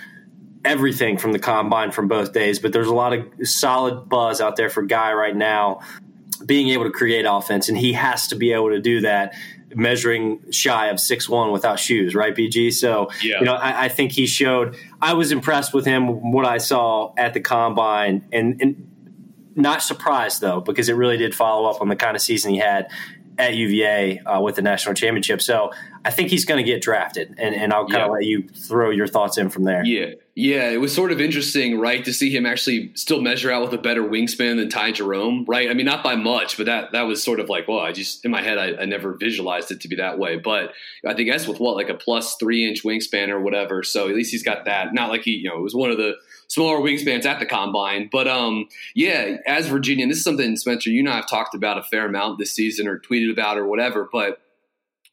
[0.65, 4.57] everything from the combine from both days, but there's a lot of solid buzz out
[4.57, 5.79] there for Guy right now
[6.45, 9.33] being able to create offense, and he has to be able to do that.
[9.75, 12.71] Measuring shy of six one without shoes, right, BG?
[12.71, 13.39] So, Yeah.
[13.39, 14.77] you know, I, I think he showed.
[15.01, 18.89] I was impressed with him what I saw at the combine, and, and
[19.55, 22.59] not surprised though because it really did follow up on the kind of season he
[22.59, 22.89] had
[23.37, 25.41] at UVA uh, with the national championship.
[25.41, 25.71] So
[26.03, 28.05] I think he's going to get drafted, and, and I'll kind Yeah.
[28.05, 29.83] of let you throw your thoughts in from there.
[29.85, 33.63] Yeah, yeah, it was sort of interesting, right, to see him actually still measure out
[33.63, 35.69] with a better wingspan than Ty Jerome, right?
[35.69, 38.23] I mean, not by much, but that that was sort of like, well, I just
[38.25, 40.37] in my head, I, I never visualized it to be that way.
[40.37, 40.73] But
[41.05, 43.83] I think that's with what like a plus three inch wingspan or whatever.
[43.83, 44.93] So at least he's got that.
[44.93, 46.13] Not like he, you know, it was one of the
[46.47, 50.89] smaller wingspans at the combine, but um, yeah, as Virginia, and this is something Spencer,
[50.89, 53.67] you and I have talked about a fair amount this season or tweeted about or
[53.67, 54.41] whatever, but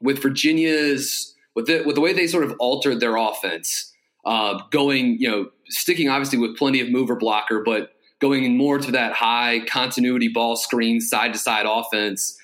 [0.00, 3.92] with Virginia's with the with the way they sort of altered their offense,
[4.24, 8.92] uh, going you know sticking obviously with plenty of mover blocker, but going more to
[8.92, 12.38] that high continuity ball screen side to side offense.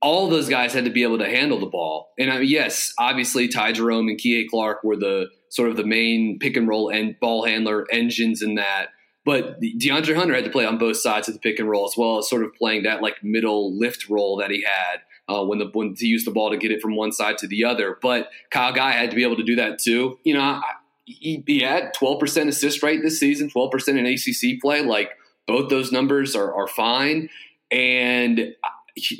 [0.00, 2.12] All those guys had to be able to handle the ball.
[2.18, 5.84] And I mean, yes, obviously Ty Jerome and Kihei Clark were the sort of the
[5.84, 8.88] main pick and roll and ball handler engines in that.
[9.24, 11.94] But DeAndre Hunter had to play on both sides of the pick and roll as
[11.96, 15.58] well as sort of playing that like middle lift role that he had uh, when
[15.58, 17.98] the when to use the ball to get it from one side to the other.
[18.00, 20.18] But Kyle Guy had to be able to do that too.
[20.24, 20.60] You know,
[21.04, 24.82] he, he had 12% assist rate this season, 12% in ACC play.
[24.82, 25.12] Like
[25.46, 27.28] both those numbers are, are fine.
[27.70, 28.54] And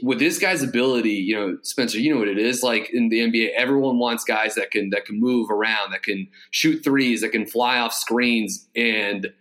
[0.02, 3.20] with this guy's ability, you know, Spencer, you know what it is like in the
[3.20, 3.50] NBA.
[3.56, 7.46] Everyone wants guys that can that can move around, that can shoot threes, that can
[7.46, 8.68] fly off screens.
[8.76, 9.32] And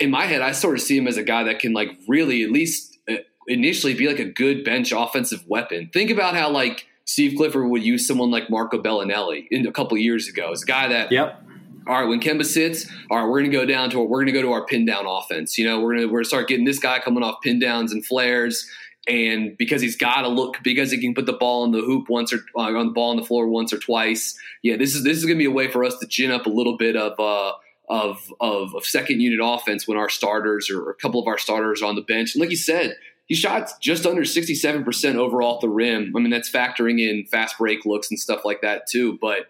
[0.00, 2.42] in my head, I sort of see him as a guy that can like really
[2.42, 5.90] at least uh, initially be like a good bench offensive weapon.
[5.92, 9.96] Think about how like Steve Clifford would use someone like Marco Belinelli in a couple
[9.98, 10.52] years ago.
[10.52, 11.42] It's a guy that yep
[11.86, 14.26] all right, when Kemba sits, all right, we're going to go down to we're going
[14.26, 15.58] to go to our pin down offense.
[15.58, 17.58] You know, we're going to we're going to start getting this guy coming off pin
[17.58, 18.68] downs and flares,
[19.08, 22.08] and because he's got to look because he can put the ball in the hoop
[22.08, 24.38] once or uh, on the ball on the floor once or twice.
[24.62, 26.46] Yeah, this is this is going to be a way for us to gin up
[26.46, 27.18] a little bit of.
[27.18, 27.52] Uh,
[27.92, 31.82] of, of, of second unit offense when our starters or a couple of our starters
[31.82, 32.36] are on the bench.
[32.36, 32.94] And like you said,
[33.26, 36.12] he shot just under 67% overall at the rim.
[36.16, 39.18] I mean, that's factoring in fast break looks and stuff like that too.
[39.20, 39.48] But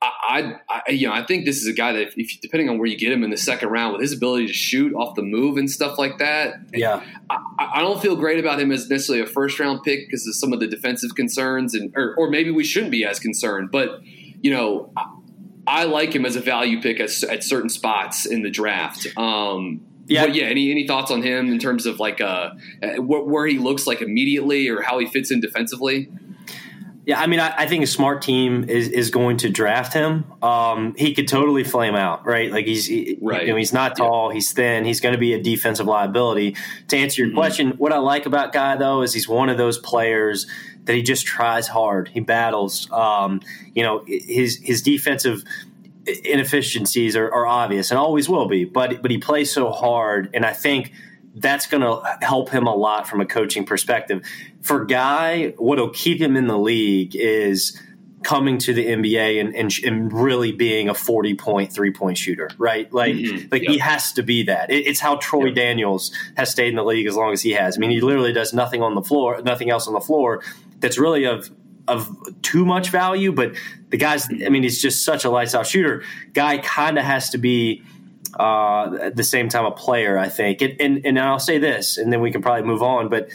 [0.00, 2.78] I, I, you know, I think this is a guy that, if, if, depending on
[2.78, 5.22] where you get him in the second round, with his ability to shoot off the
[5.22, 9.24] move and stuff like that, yeah, I, I don't feel great about him as necessarily
[9.24, 12.52] a first round pick because of some of the defensive concerns, and or, or maybe
[12.52, 13.70] we shouldn't be as concerned.
[13.72, 14.00] But
[14.40, 15.06] you know, I,
[15.66, 19.08] I like him as a value pick at, at certain spots in the draft.
[19.16, 20.44] Um, yeah, but yeah.
[20.44, 22.50] Any any thoughts on him in terms of like uh,
[22.98, 26.08] where he looks like immediately or how he fits in defensively?
[27.08, 30.30] Yeah, I mean, I, I, think a smart team is, is going to draft him.
[30.42, 32.52] Um, he could totally flame out, right?
[32.52, 33.46] Like he's he, right.
[33.46, 34.34] You know, he's not tall, yeah.
[34.34, 36.54] he's thin, he's going to be a defensive liability.
[36.88, 37.38] To answer your mm-hmm.
[37.38, 40.46] question, what I like about Guy though is he's one of those players
[40.84, 42.08] that he just tries hard.
[42.08, 42.90] He battles.
[42.92, 43.40] Um,
[43.74, 45.44] you know, his his defensive
[46.24, 50.44] inefficiencies are, are obvious and always will be, but but he plays so hard, and
[50.44, 50.92] I think
[51.40, 54.24] that's going to help him a lot from a coaching perspective.
[54.62, 57.80] For Guy, what'll keep him in the league is
[58.22, 62.50] coming to the NBA and, and, and really being a 40 point three point shooter,
[62.58, 62.92] right?
[62.92, 63.48] Like, mm-hmm.
[63.50, 63.70] like yep.
[63.70, 64.70] he has to be that.
[64.70, 65.54] It, it's how Troy yep.
[65.54, 67.76] Daniels has stayed in the league as long as he has.
[67.76, 70.42] I mean, he literally does nothing on the floor, nothing else on the floor
[70.80, 71.50] that's really of
[71.86, 73.32] of too much value.
[73.32, 73.54] But
[73.88, 76.04] the guy's, I mean, he's just such a lights out shooter.
[76.34, 77.82] Guy kind of has to be
[78.38, 80.62] uh, at the same time a player, I think.
[80.62, 83.08] And, and, and I'll say this, and then we can probably move on.
[83.08, 83.28] But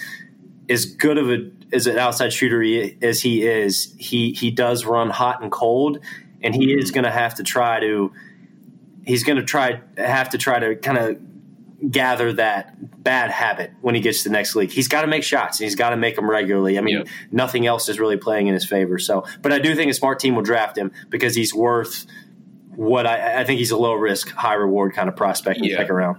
[0.70, 4.86] as good of a as an outside shooter he, as he is, he he does
[4.86, 6.00] run hot and cold,
[6.42, 8.12] and he is going to have to try to.
[9.06, 11.18] He's going to try have to try to kind of
[11.92, 14.72] gather that bad habit when he gets to the next league.
[14.72, 16.78] He's got to make shots and he's got to make them regularly.
[16.78, 17.08] I mean, yep.
[17.32, 18.98] nothing else is really playing in his favor.
[18.98, 22.06] So, but I do think a smart team will draft him because he's worth
[22.76, 25.76] what I, I think he's a low risk, high reward kind of prospect in yeah.
[25.76, 26.18] the second round.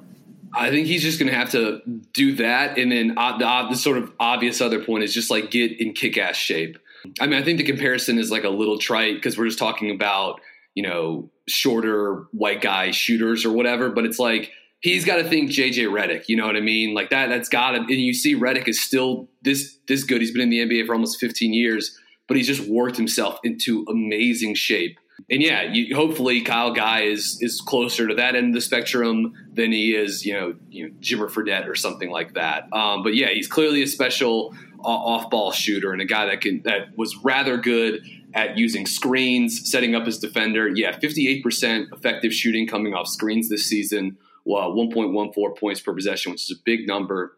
[0.56, 1.80] I think he's just going to have to
[2.12, 5.50] do that, and then uh, the, the, sort of obvious other point is just like
[5.50, 6.78] get in kick ass shape.
[7.20, 9.90] I mean, I think the comparison is like a little trite because we're just talking
[9.90, 10.40] about
[10.74, 15.50] you know shorter white guy shooters or whatever, but it's like he's got to think
[15.50, 16.28] JJ Redick.
[16.28, 16.94] You know what I mean?
[16.94, 17.28] Like that.
[17.28, 17.78] That's got to.
[17.78, 20.20] And you see, Redick is still this this good.
[20.20, 23.84] He's been in the NBA for almost 15 years, but he's just worked himself into
[23.88, 24.98] amazing shape
[25.30, 29.34] and yeah, you, hopefully Kyle Guy is is closer to that end of the spectrum
[29.52, 32.72] than he is, you know, you know Jimmer Fredette or something like that.
[32.72, 36.40] Um, but yeah, he's clearly a special uh, off ball shooter and a guy that
[36.40, 40.68] can that was rather good at using screens, setting up his defender.
[40.68, 44.18] Yeah, fifty eight percent effective shooting coming off screens this season.
[44.44, 47.36] Well, one point one four points per possession, which is a big number.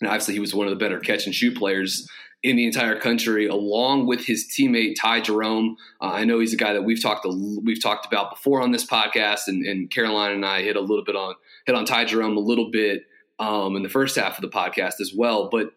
[0.00, 2.08] And obviously, he was one of the better catch and shoot players
[2.44, 5.76] in the entire country, along with his teammate Ty Jerome.
[6.00, 8.86] Uh, I know he's a guy that we've talked we've talked about before on this
[8.86, 11.34] podcast, and, and Caroline and I hit a little bit on
[11.66, 13.04] hit on Ty Jerome a little bit
[13.38, 15.48] um, in the first half of the podcast as well.
[15.50, 15.70] But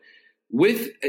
[0.52, 1.08] with uh,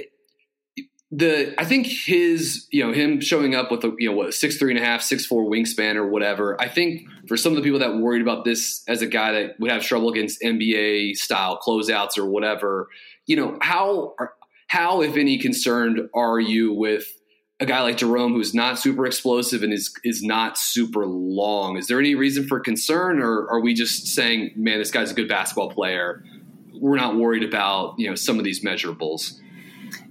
[1.11, 4.59] the, I think his, you know, him showing up with a, you know, what six
[4.59, 6.61] three and a half, six four wingspan or whatever.
[6.61, 9.59] I think for some of the people that worried about this as a guy that
[9.59, 12.89] would have trouble against NBA style closeouts or whatever,
[13.27, 14.35] you know, how are,
[14.69, 17.07] how, if any, concerned are you with
[17.59, 21.77] a guy like Jerome who's not super explosive and is is not super long?
[21.77, 25.15] Is there any reason for concern, or are we just saying, man, this guy's a
[25.15, 26.23] good basketball player?
[26.75, 29.41] We're not worried about you know some of these measurables.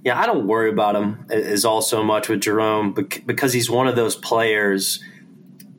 [0.04, 3.86] Yeah, I don't worry about him as all so much with Jerome because he's one
[3.86, 5.02] of those players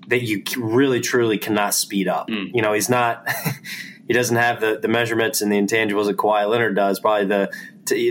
[0.07, 2.29] that you really truly cannot speed up.
[2.29, 2.51] Mm.
[2.53, 3.27] You know, he's not.
[4.09, 6.99] he doesn't have the, the measurements and the intangibles that Kawhi Leonard does.
[6.99, 7.51] Probably the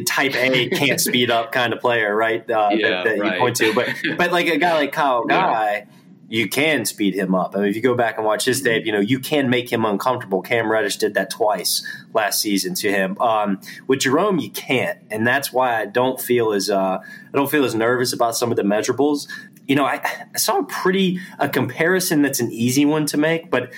[0.05, 2.49] type A can't speed up kind of player, right?
[2.49, 3.34] Uh, yeah, that, that right.
[3.34, 5.88] you point to, but but like a guy like Kyle Guy.
[6.30, 7.57] You can speed him up.
[7.57, 9.72] I mean, if you go back and watch his tape, you know you can make
[9.72, 10.42] him uncomfortable.
[10.42, 11.82] Cam Reddish did that twice
[12.12, 13.18] last season to him.
[13.18, 17.51] Um, with Jerome, you can't, and that's why I don't feel as uh, I don't
[17.51, 19.26] feel as nervous about some of the measurables.
[19.66, 20.03] You know, I,
[20.34, 23.72] I saw a pretty a comparison that's an easy one to make, but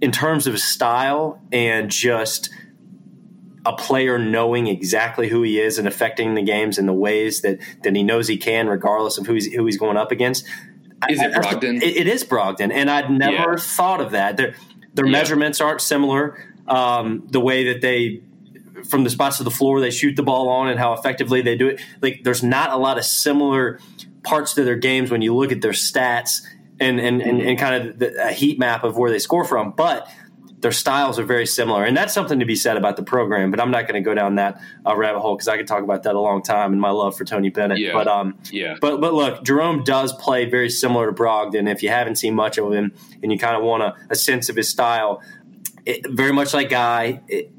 [0.00, 2.50] in terms of style and just
[3.64, 7.58] a player knowing exactly who he is and affecting the games in the ways that,
[7.82, 10.44] that he knows he can, regardless of who he's, who he's going up against.
[11.08, 11.82] Is it I- I- Brogdon?
[11.82, 13.56] It, it is Brogdon, and I'd never Yeah.
[13.58, 14.36] thought of that.
[14.36, 14.54] Their,
[14.94, 15.12] their Yeah.
[15.12, 16.38] measurements aren't similar.
[16.68, 18.22] Um, the way that they,
[18.88, 21.56] from the spots of the floor, they shoot the ball on and how effectively they
[21.56, 21.80] do it.
[22.02, 23.80] Like, there's not a lot of similar
[24.22, 26.42] parts to their games when you look at their stats
[26.80, 29.72] and and, and, and kind of the, a heat map of where they score from.
[29.72, 30.08] But
[30.60, 33.50] their styles are very similar, and that's something to be said about the program.
[33.50, 35.82] But I'm not going to go down that uh, rabbit hole because I could talk
[35.82, 37.78] about that a long time and my love for Tony Bennett.
[37.78, 37.92] Yeah.
[37.92, 38.76] But um, Yeah.
[38.80, 41.70] but but look, Jerome does play very similar to Brogdon.
[41.70, 44.48] If you haven't seen much of him and you kind of want a, a sense
[44.48, 45.22] of his style,
[45.84, 47.20] it, very much like Guy.
[47.28, 47.52] It,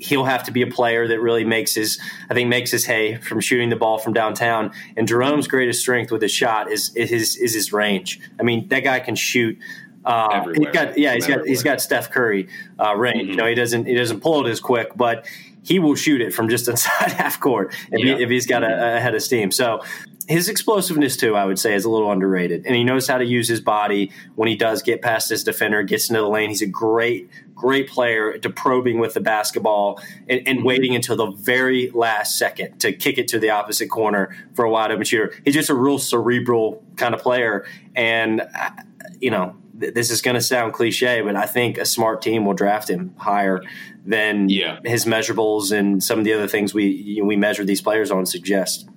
[0.00, 3.16] He'll have to be a player that really makes his, I think, makes his hay
[3.16, 4.72] from shooting the ball from downtown.
[4.96, 8.20] And Jerome's greatest strength with his shot is, is his is his range.
[8.38, 9.58] I mean, that guy can shoot
[10.04, 11.74] uh, He's got, yeah, he's From got he's everywhere.
[11.76, 12.48] got Steph Curry
[12.78, 13.28] uh, range.
[13.28, 15.26] You know, he doesn't he doesn't pull it as quick, but
[15.62, 18.16] he will shoot it from just inside half court if, Yeah.
[18.16, 19.50] he, if he's got a, a head of steam.
[19.50, 19.82] So
[20.30, 23.24] his explosiveness too, I would say, is a little underrated, and he knows how to
[23.24, 26.48] use his body when he does get past his defender, gets into the lane.
[26.50, 31.30] He's a great great player to probing with the basketball and, and waiting until the
[31.32, 35.34] very last second to kick it to the opposite corner for a wide open shooter.
[35.44, 37.66] He's just a real cerebral kind of player,
[37.96, 38.70] and uh,
[39.20, 42.44] you know th- this is going to sound cliche, but I think a smart team
[42.44, 43.62] will draft him higher
[44.06, 44.78] than Yeah.
[44.84, 48.88] his measurables and some of the other things we we measure these players on suggest.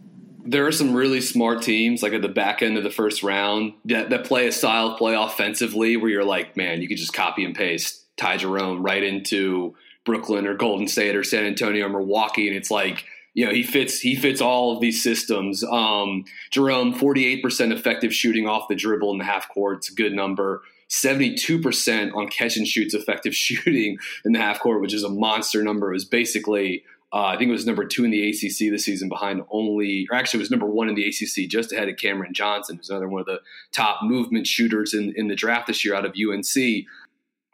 [0.46, 3.74] There are some really smart teams like at the back end of the first round
[3.86, 7.14] that, that play a style of play offensively where you're like, man, you could just
[7.14, 9.76] copy and paste Ty Jerome right into
[10.06, 13.64] Brooklyn or Golden State or San Antonio or Milwaukee, and it's like, you know, he
[13.64, 15.64] fits he fits all of these systems.
[15.64, 19.78] Um, Jerome, 48% effective shooting off the dribble in the half court.
[19.78, 20.62] It's a good number.
[20.90, 25.64] 72% on catch and shoots effective shooting in the half court, which is a monster
[25.64, 25.90] number.
[25.90, 26.84] It was basically
[27.14, 30.18] uh, I think it was number two in the ACC this season, behind only, or
[30.18, 33.08] actually, it was number one in the ACC, just ahead of Cameron Johnson, who's another
[33.08, 33.40] one of the
[33.72, 36.88] top movement shooters in, in the draft this year out of UNC.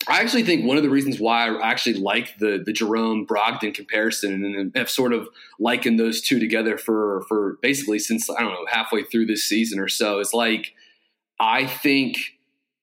[0.07, 3.73] I actually think one of the reasons why I actually like the the Jerome Brogdon
[3.73, 5.27] comparison and have sort of
[5.59, 9.77] likened those two together for for basically since I don't know halfway through this season
[9.77, 10.73] or so is like
[11.37, 12.17] I think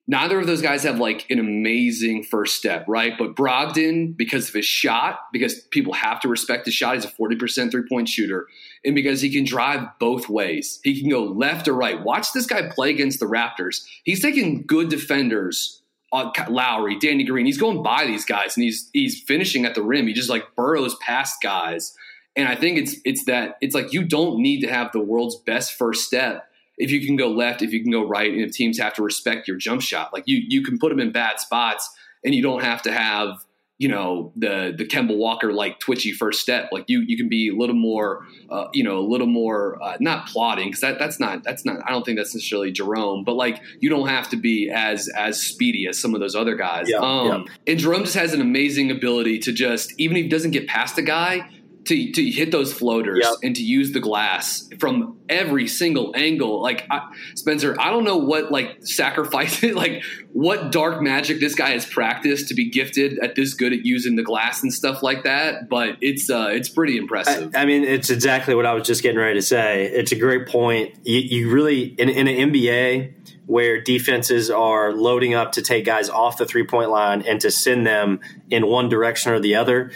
[0.07, 3.15] neither of those guys have like an amazing first step, right?
[3.19, 7.09] But Brogdon, because of his shot, because people have to respect his shot, he's a
[7.09, 8.47] 40% three point shooter,
[8.85, 10.81] and because he can drive both ways.
[10.85, 12.01] He can go left or right.
[12.01, 13.85] Watch this guy play against the Raptors.
[14.05, 15.83] He's taking good defenders.
[16.13, 19.83] Uh, Lowry, Danny Green, he's going by these guys and he's he's finishing at the
[19.83, 20.07] rim.
[20.07, 21.95] He just like burrows past guys.
[22.37, 25.35] And I think it's it's that it's like you don't need to have the world's
[25.35, 26.49] best first step
[26.79, 29.03] if you can go left, if you can go right, and if teams have to
[29.03, 31.89] respect your jump shot, like you you can put them in bad spots,
[32.25, 33.45] and you don't have to have
[33.79, 36.71] you know the the Kemba Walker like twitchy first step.
[36.73, 39.97] Like you you can be a little more uh, you know a little more uh,
[40.01, 43.35] not plotting because that that's not that's not I don't think that's necessarily Jerome, but
[43.35, 46.89] like you don't have to be as as speedy as some of those other guys.
[46.89, 47.73] Yeah, um, yeah.
[47.73, 50.99] And Jerome just has an amazing ability to just even if he doesn't get past
[50.99, 51.51] a guy.
[51.87, 53.35] To, to hit those floaters Yep.
[53.45, 56.61] and to use the glass from every single angle.
[56.61, 61.71] Like I, Spencer, I don't know what like sacrifice like what dark magic this guy
[61.71, 65.23] has practiced to be gifted at this good at using the glass and stuff like
[65.25, 65.69] that.
[65.69, 67.55] But it's uh, it's pretty impressive.
[67.55, 69.85] I, I mean, it's exactly what I was just getting ready to say.
[69.87, 70.95] It's a great point.
[71.05, 73.13] You, you really in, in an NBA
[73.47, 77.49] where defenses are loading up to take guys off the three point line and to
[77.51, 78.19] send them
[78.51, 79.93] in one direction or the other.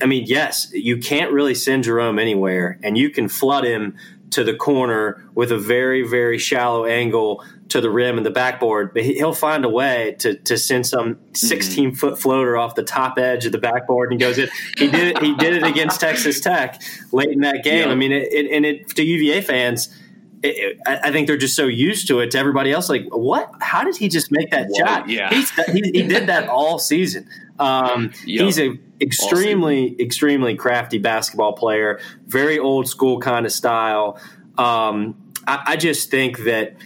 [0.00, 3.96] I mean, yes, you can't really send Jerome anywhere, and you can flood him
[4.30, 8.94] to the corner with a very, very shallow angle to the rim and the backboard.
[8.94, 12.82] But he- he'll find a way to, to send some 16 foot floater off the
[12.82, 14.48] top edge of the backboard and goes in.
[14.78, 15.22] He did it.
[15.22, 16.80] He did it against Texas Tech
[17.12, 17.86] late in that game.
[17.88, 17.92] Yeah.
[17.92, 19.94] I mean, it, it, and it to UVA fans.
[20.42, 22.30] It, I I think they're just so used to it.
[22.32, 23.50] To everybody else, like, what?
[23.60, 24.88] How did he just make that What?
[24.88, 25.08] shot?
[25.08, 25.28] Yeah.
[25.72, 27.28] He, he did that all season.
[27.58, 28.44] Um, Yep.
[28.44, 28.70] He's a
[29.02, 32.00] extremely, extremely crafty basketball player.
[32.26, 34.20] Very old school kind of style.
[34.56, 36.76] Um, I, I just think that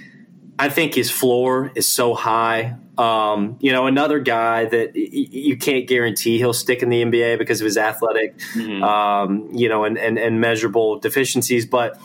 [0.59, 2.77] I think his floor is so high.
[2.97, 7.39] Um, you know, another guy that y- you can't guarantee he'll stick in the NBA
[7.39, 8.83] because of his athletic, mm-hmm.
[8.83, 11.67] um, you know, and, and, and measurable deficiencies.
[11.67, 12.01] But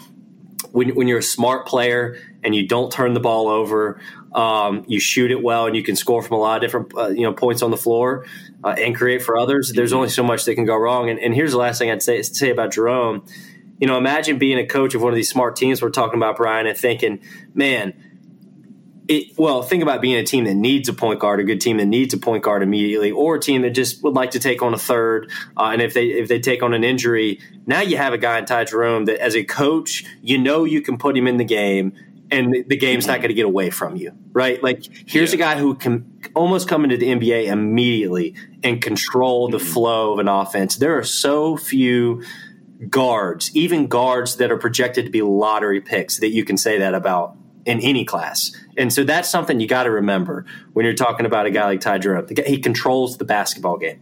[0.72, 4.02] when, when you're a smart player and you don't turn the ball over,
[4.34, 7.10] um, you shoot it well, and you can score from a lot of different uh,
[7.10, 8.26] you know points on the floor
[8.64, 9.72] uh, and create for others.
[9.74, 11.10] There's only so much that can go wrong.
[11.10, 13.26] And, and here's the last thing I'd say say about Jerome.
[13.80, 16.38] You know, imagine being a coach of one of these smart teams we're talking about,
[16.38, 17.20] Brian, and thinking,
[17.54, 17.94] man
[19.12, 21.78] it, well, think about being a team that needs a point guard, a good team
[21.78, 24.62] that needs a point guard immediately, or a team that just would like to take
[24.62, 25.30] on a third.
[25.58, 28.40] Uh, and if they if they take on an injury, now you have a guy
[28.40, 31.44] in Ty Jerome that, as a coach, you know you can put him in the
[31.44, 31.92] game,
[32.32, 34.64] and the game's not going to get away from you, right?
[34.64, 35.36] Like here's yeah.
[35.36, 39.68] a guy who can almost come into the NBA immediately and control the mm-hmm.
[39.68, 40.78] flow of an offense.
[40.78, 42.24] There are so few
[42.90, 46.94] guards, even guards that are projected to be lottery picks, that you can say that
[46.94, 48.52] about in any class.
[48.78, 51.82] And so that's something you got to remember when you're talking about a guy like
[51.82, 52.28] Ty Jerome.
[52.46, 54.00] He controls the basketball game.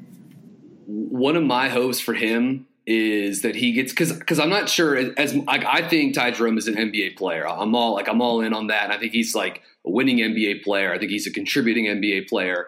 [0.85, 4.95] One of my hopes for him is that he gets because because I'm not sure
[5.17, 7.47] as like I think Ty Jerome is an NBA player.
[7.47, 8.85] I'm all like I'm all in on that.
[8.85, 10.93] And I think he's like a winning NBA player.
[10.93, 12.67] I think he's a contributing NBA player.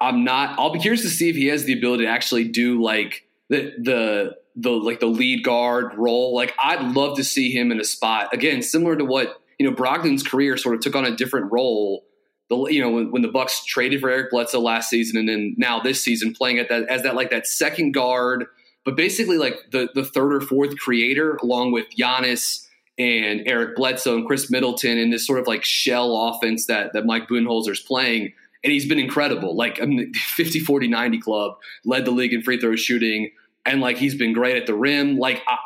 [0.00, 0.58] I'm not.
[0.58, 3.72] I'll be curious to see if he has the ability to actually do like the
[3.78, 6.34] the the like the lead guard role.
[6.34, 9.76] Like I'd love to see him in a spot again similar to what you know,
[9.76, 12.04] Brogdon's career sort of took on a different role.
[12.50, 15.54] The, you know, when, when the Bucks traded for Eric Bledsoe last season, and then
[15.56, 18.46] now this season playing at that as that like that second guard,
[18.84, 22.66] but basically like the the third or fourth creator, along with Giannis
[22.98, 27.06] and Eric Bledsoe and Khris Middleton in this sort of like shell offense that that
[27.06, 28.32] Mike Budenholzer's playing.
[28.64, 29.56] And he's been incredible.
[29.56, 33.30] Like I mean, 50, 40, 90 club, led the league in free throw shooting,
[33.66, 35.18] and like he's been great at the rim.
[35.18, 35.56] Like I,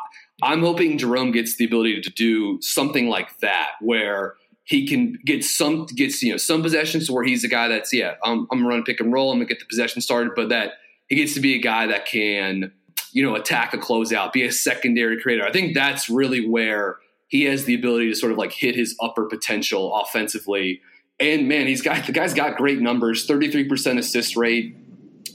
[0.43, 5.43] I'm hoping Jerome gets the ability to do something like that, where he can get
[5.43, 8.67] some gets you know some possessions where he's a guy that's yeah I'm, I'm gonna
[8.67, 10.73] run pick and roll I'm gonna get the possession started, but that
[11.07, 12.71] he gets to be a guy that can
[13.17, 15.43] you know attack a closeout, be a secondary creator.
[15.43, 18.95] I think that's really where he has the ability to sort of like hit his
[19.01, 20.81] upper potential offensively.
[21.19, 24.77] And man, he's got the guy's got great numbers: 33% assist rate,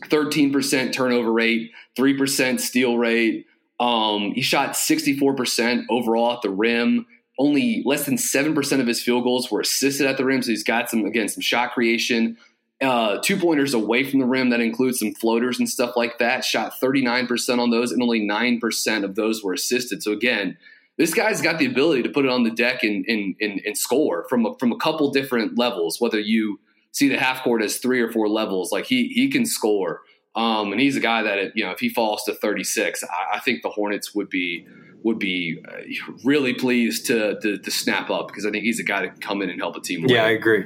[0.08, 3.46] 13% turnover rate, 3% steal rate.
[3.80, 7.04] Um, he shot 64% overall at the rim.
[7.36, 10.40] Only less than 7% of his field goals were assisted at the rim.
[10.42, 12.36] So he's got some, again, some shot creation.
[12.82, 14.50] Uh, two pointers away from the rim.
[14.50, 16.44] That includes some floaters and stuff like that.
[16.44, 20.02] Shot 39% on those, and only 9% of those were assisted.
[20.02, 20.56] So again,
[20.98, 23.78] this guy's got the ability to put it on the deck and, and, and, and
[23.78, 26.60] score from a, from a couple different levels, whether you
[26.90, 28.72] see the half court as three or four levels.
[28.72, 30.02] Like he, he can score.
[30.34, 33.40] Um, and he's a guy that you know if he falls to 36, I, I
[33.40, 34.66] think the Hornets would be
[35.02, 38.84] would be uh, really pleased to, to, to snap up because I think he's a
[38.84, 40.02] guy to come in and help a team.
[40.02, 40.10] Win.
[40.10, 40.64] Yeah, I agree.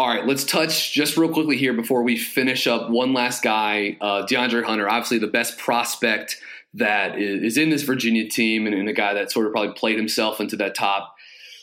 [0.00, 2.88] All right, let's touch just real quickly here before we finish up.
[2.88, 6.38] One last guy, uh, DeAndre Hunter, obviously the best prospect
[6.72, 9.98] that is, in this Virginia team, and, and a guy that sort of probably played
[9.98, 11.16] himself into that top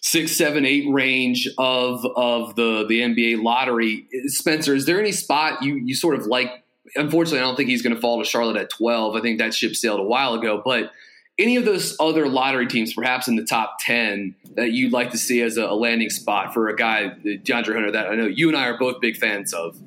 [0.03, 4.05] six, seven, eight range of of the the NBA lottery.
[4.27, 6.63] Spencer, is there any spot you you sort of like
[6.95, 9.15] unfortunately, I don't think he's going to fall to Charlotte at 12.
[9.15, 10.61] I think that ship sailed a while ago.
[10.63, 10.91] But
[11.39, 15.17] any of those other lottery teams, perhaps in the top 10, that you'd like to
[15.17, 18.47] see as a, landing spot for a guy, uh, DeAndre Hunter, that I know you
[18.47, 19.77] and I are both big fans of?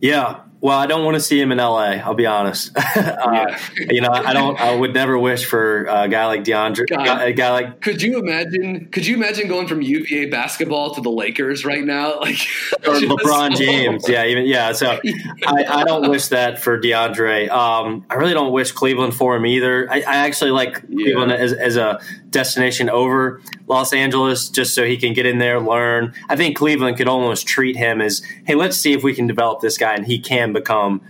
[0.00, 1.98] Yeah, well, I don't want to see him in LA.
[2.02, 2.72] I'll be honest.
[2.96, 4.60] uh, you know, I don't.
[4.60, 6.88] I would never wish for a guy like DeAndre.
[6.88, 7.80] God, a guy like.
[7.80, 8.86] Could you imagine?
[8.86, 12.18] Could you imagine going from UVA basketball to the Lakers right now?
[12.28, 12.40] Like
[12.86, 14.06] or LeBron James.
[14.08, 14.72] Yeah, even yeah.
[14.72, 14.90] So
[15.46, 17.48] I, I, don't wish that for DeAndre.
[17.48, 19.90] Um, I really don't wish Cleveland for him either.
[19.90, 21.04] I, I actually like yeah.
[21.04, 22.00] Cleveland as, as a
[22.30, 26.14] destination over Los Angeles, just so he can get in there, learn.
[26.28, 29.60] I think Cleveland could almost treat him as, hey, let's see if we can develop
[29.60, 31.02] this guy, and he can become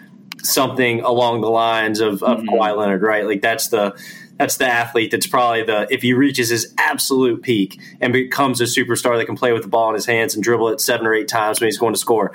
[0.42, 2.48] something along the lines of, of mm-hmm.
[2.48, 3.26] Kawhi Leonard, right?
[3.26, 3.98] Like that's the
[4.38, 8.64] that's the athlete that's probably the if he reaches his absolute peak and becomes a
[8.64, 11.14] superstar that can play with the ball in his hands and dribble it seven or
[11.14, 12.32] eight times when he's going to score.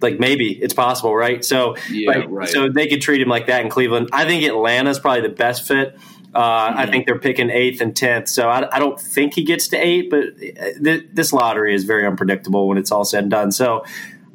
[0.00, 1.44] Like maybe it's possible, right?
[1.44, 2.48] So, yeah, like, right.
[2.48, 4.10] so they could treat him like that in Cleveland.
[4.12, 5.96] I think Atlanta's probably the best fit.
[6.34, 6.78] Uh, mm-hmm.
[6.78, 9.76] I think they're picking eighth and tenth, so I, I, don't think he gets to
[9.76, 10.10] eight.
[10.10, 10.36] But
[10.82, 13.52] th- this lottery is very unpredictable when it's all said and done.
[13.52, 13.84] So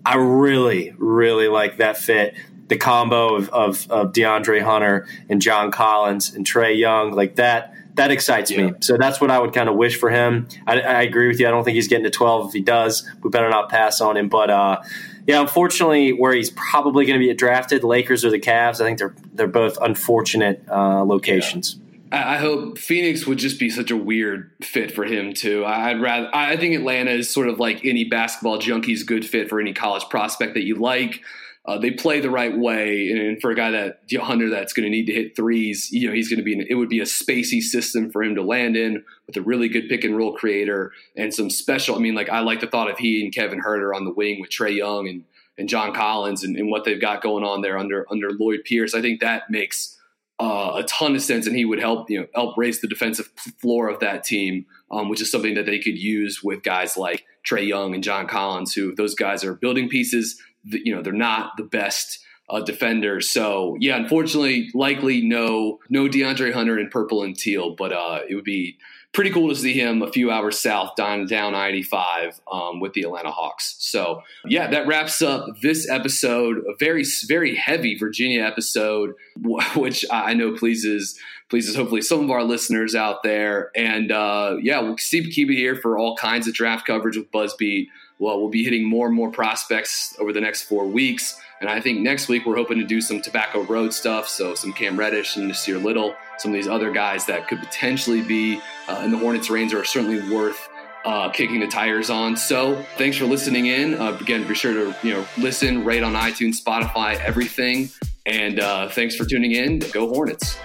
[0.10, 2.36] I really, really like that fit
[2.68, 7.74] the combo of, of, of DeAndre Hunter and John Collins and Trae Young, like that,
[7.96, 8.68] that excites yeah.
[8.68, 8.74] me.
[8.80, 10.48] So that's what I would kind of wish for him.
[10.66, 11.48] I, I, agree with you.
[11.48, 12.48] I don't think he's getting to 12.
[12.48, 14.30] If he does, we better not pass on him.
[14.30, 14.82] But uh,
[15.28, 18.98] yeah, unfortunately, where he's probably going to be drafted, Lakers or the Cavs, I think
[19.00, 21.76] they're they're both unfortunate uh, locations.
[21.76, 21.89] Yeah.
[22.12, 25.66] I hope Phoenix would just be such a weird fit for him too.
[25.66, 26.30] I'd rather.
[26.34, 30.08] I think Atlanta is sort of like any basketball junkie's good fit for any college
[30.10, 31.22] prospect that you like.
[31.66, 34.90] Uh, they play the right way, and for a guy that Hunter that's going to
[34.90, 36.54] need to hit threes, you know, he's going to be.
[36.54, 39.70] In, it would be a spacey system for him to land in with a really
[39.70, 41.96] good pick and roll creator and some special.
[41.96, 44.42] I mean, like I like the thought of he and Kevin Huerter on the wing
[44.42, 45.26] with Trae Young and
[45.60, 48.96] and John Collins and, and what they've got going on there under under Lloyd Pierce.
[48.96, 49.99] I think that makes
[50.40, 53.30] uh, a ton of sense, and he would help you know help raise the defensive
[53.62, 57.26] floor of that team, um, which is something that they could use with guys like
[57.48, 60.42] Trae Young and John Collins, who those guys are building pieces.
[60.66, 62.20] That, you know, they're not the best
[62.50, 67.92] uh, defenders, so yeah, unfortunately, likely no no DeAndre Hunter in purple and teal, but
[67.92, 68.78] uh, it would be
[69.14, 72.80] pretty cool to see him a few hours south down down I eighty five um,
[72.80, 73.76] with the Atlanta Hawks.
[73.80, 76.58] So yeah, that wraps up this episode.
[76.58, 79.14] A very very heavy Virginia episode,
[79.76, 83.72] which I know pleases pleases hopefully some of our listeners out there.
[83.76, 87.32] And uh, yeah, we'll keep keep it here for all kinds of draft coverage with
[87.32, 87.88] Buzzbeat.
[88.20, 91.40] Well, we'll be hitting more and more prospects over the next four weeks.
[91.62, 94.28] And I think next week we're hoping to do some Tobacco Road stuff.
[94.30, 98.22] So some Cam Reddish and Nassir Little, some of these other guys that could potentially
[98.22, 100.70] be uh, in the Hornets' reins are certainly worth
[101.06, 102.38] uh, kicking the tires on.
[102.38, 103.96] So thanks for listening in.
[103.96, 107.90] Uh, again, be sure to you know listen, rate on iTunes, Spotify, everything.
[108.26, 109.80] And uh, thanks for tuning in.
[109.80, 110.58] Go Hornets.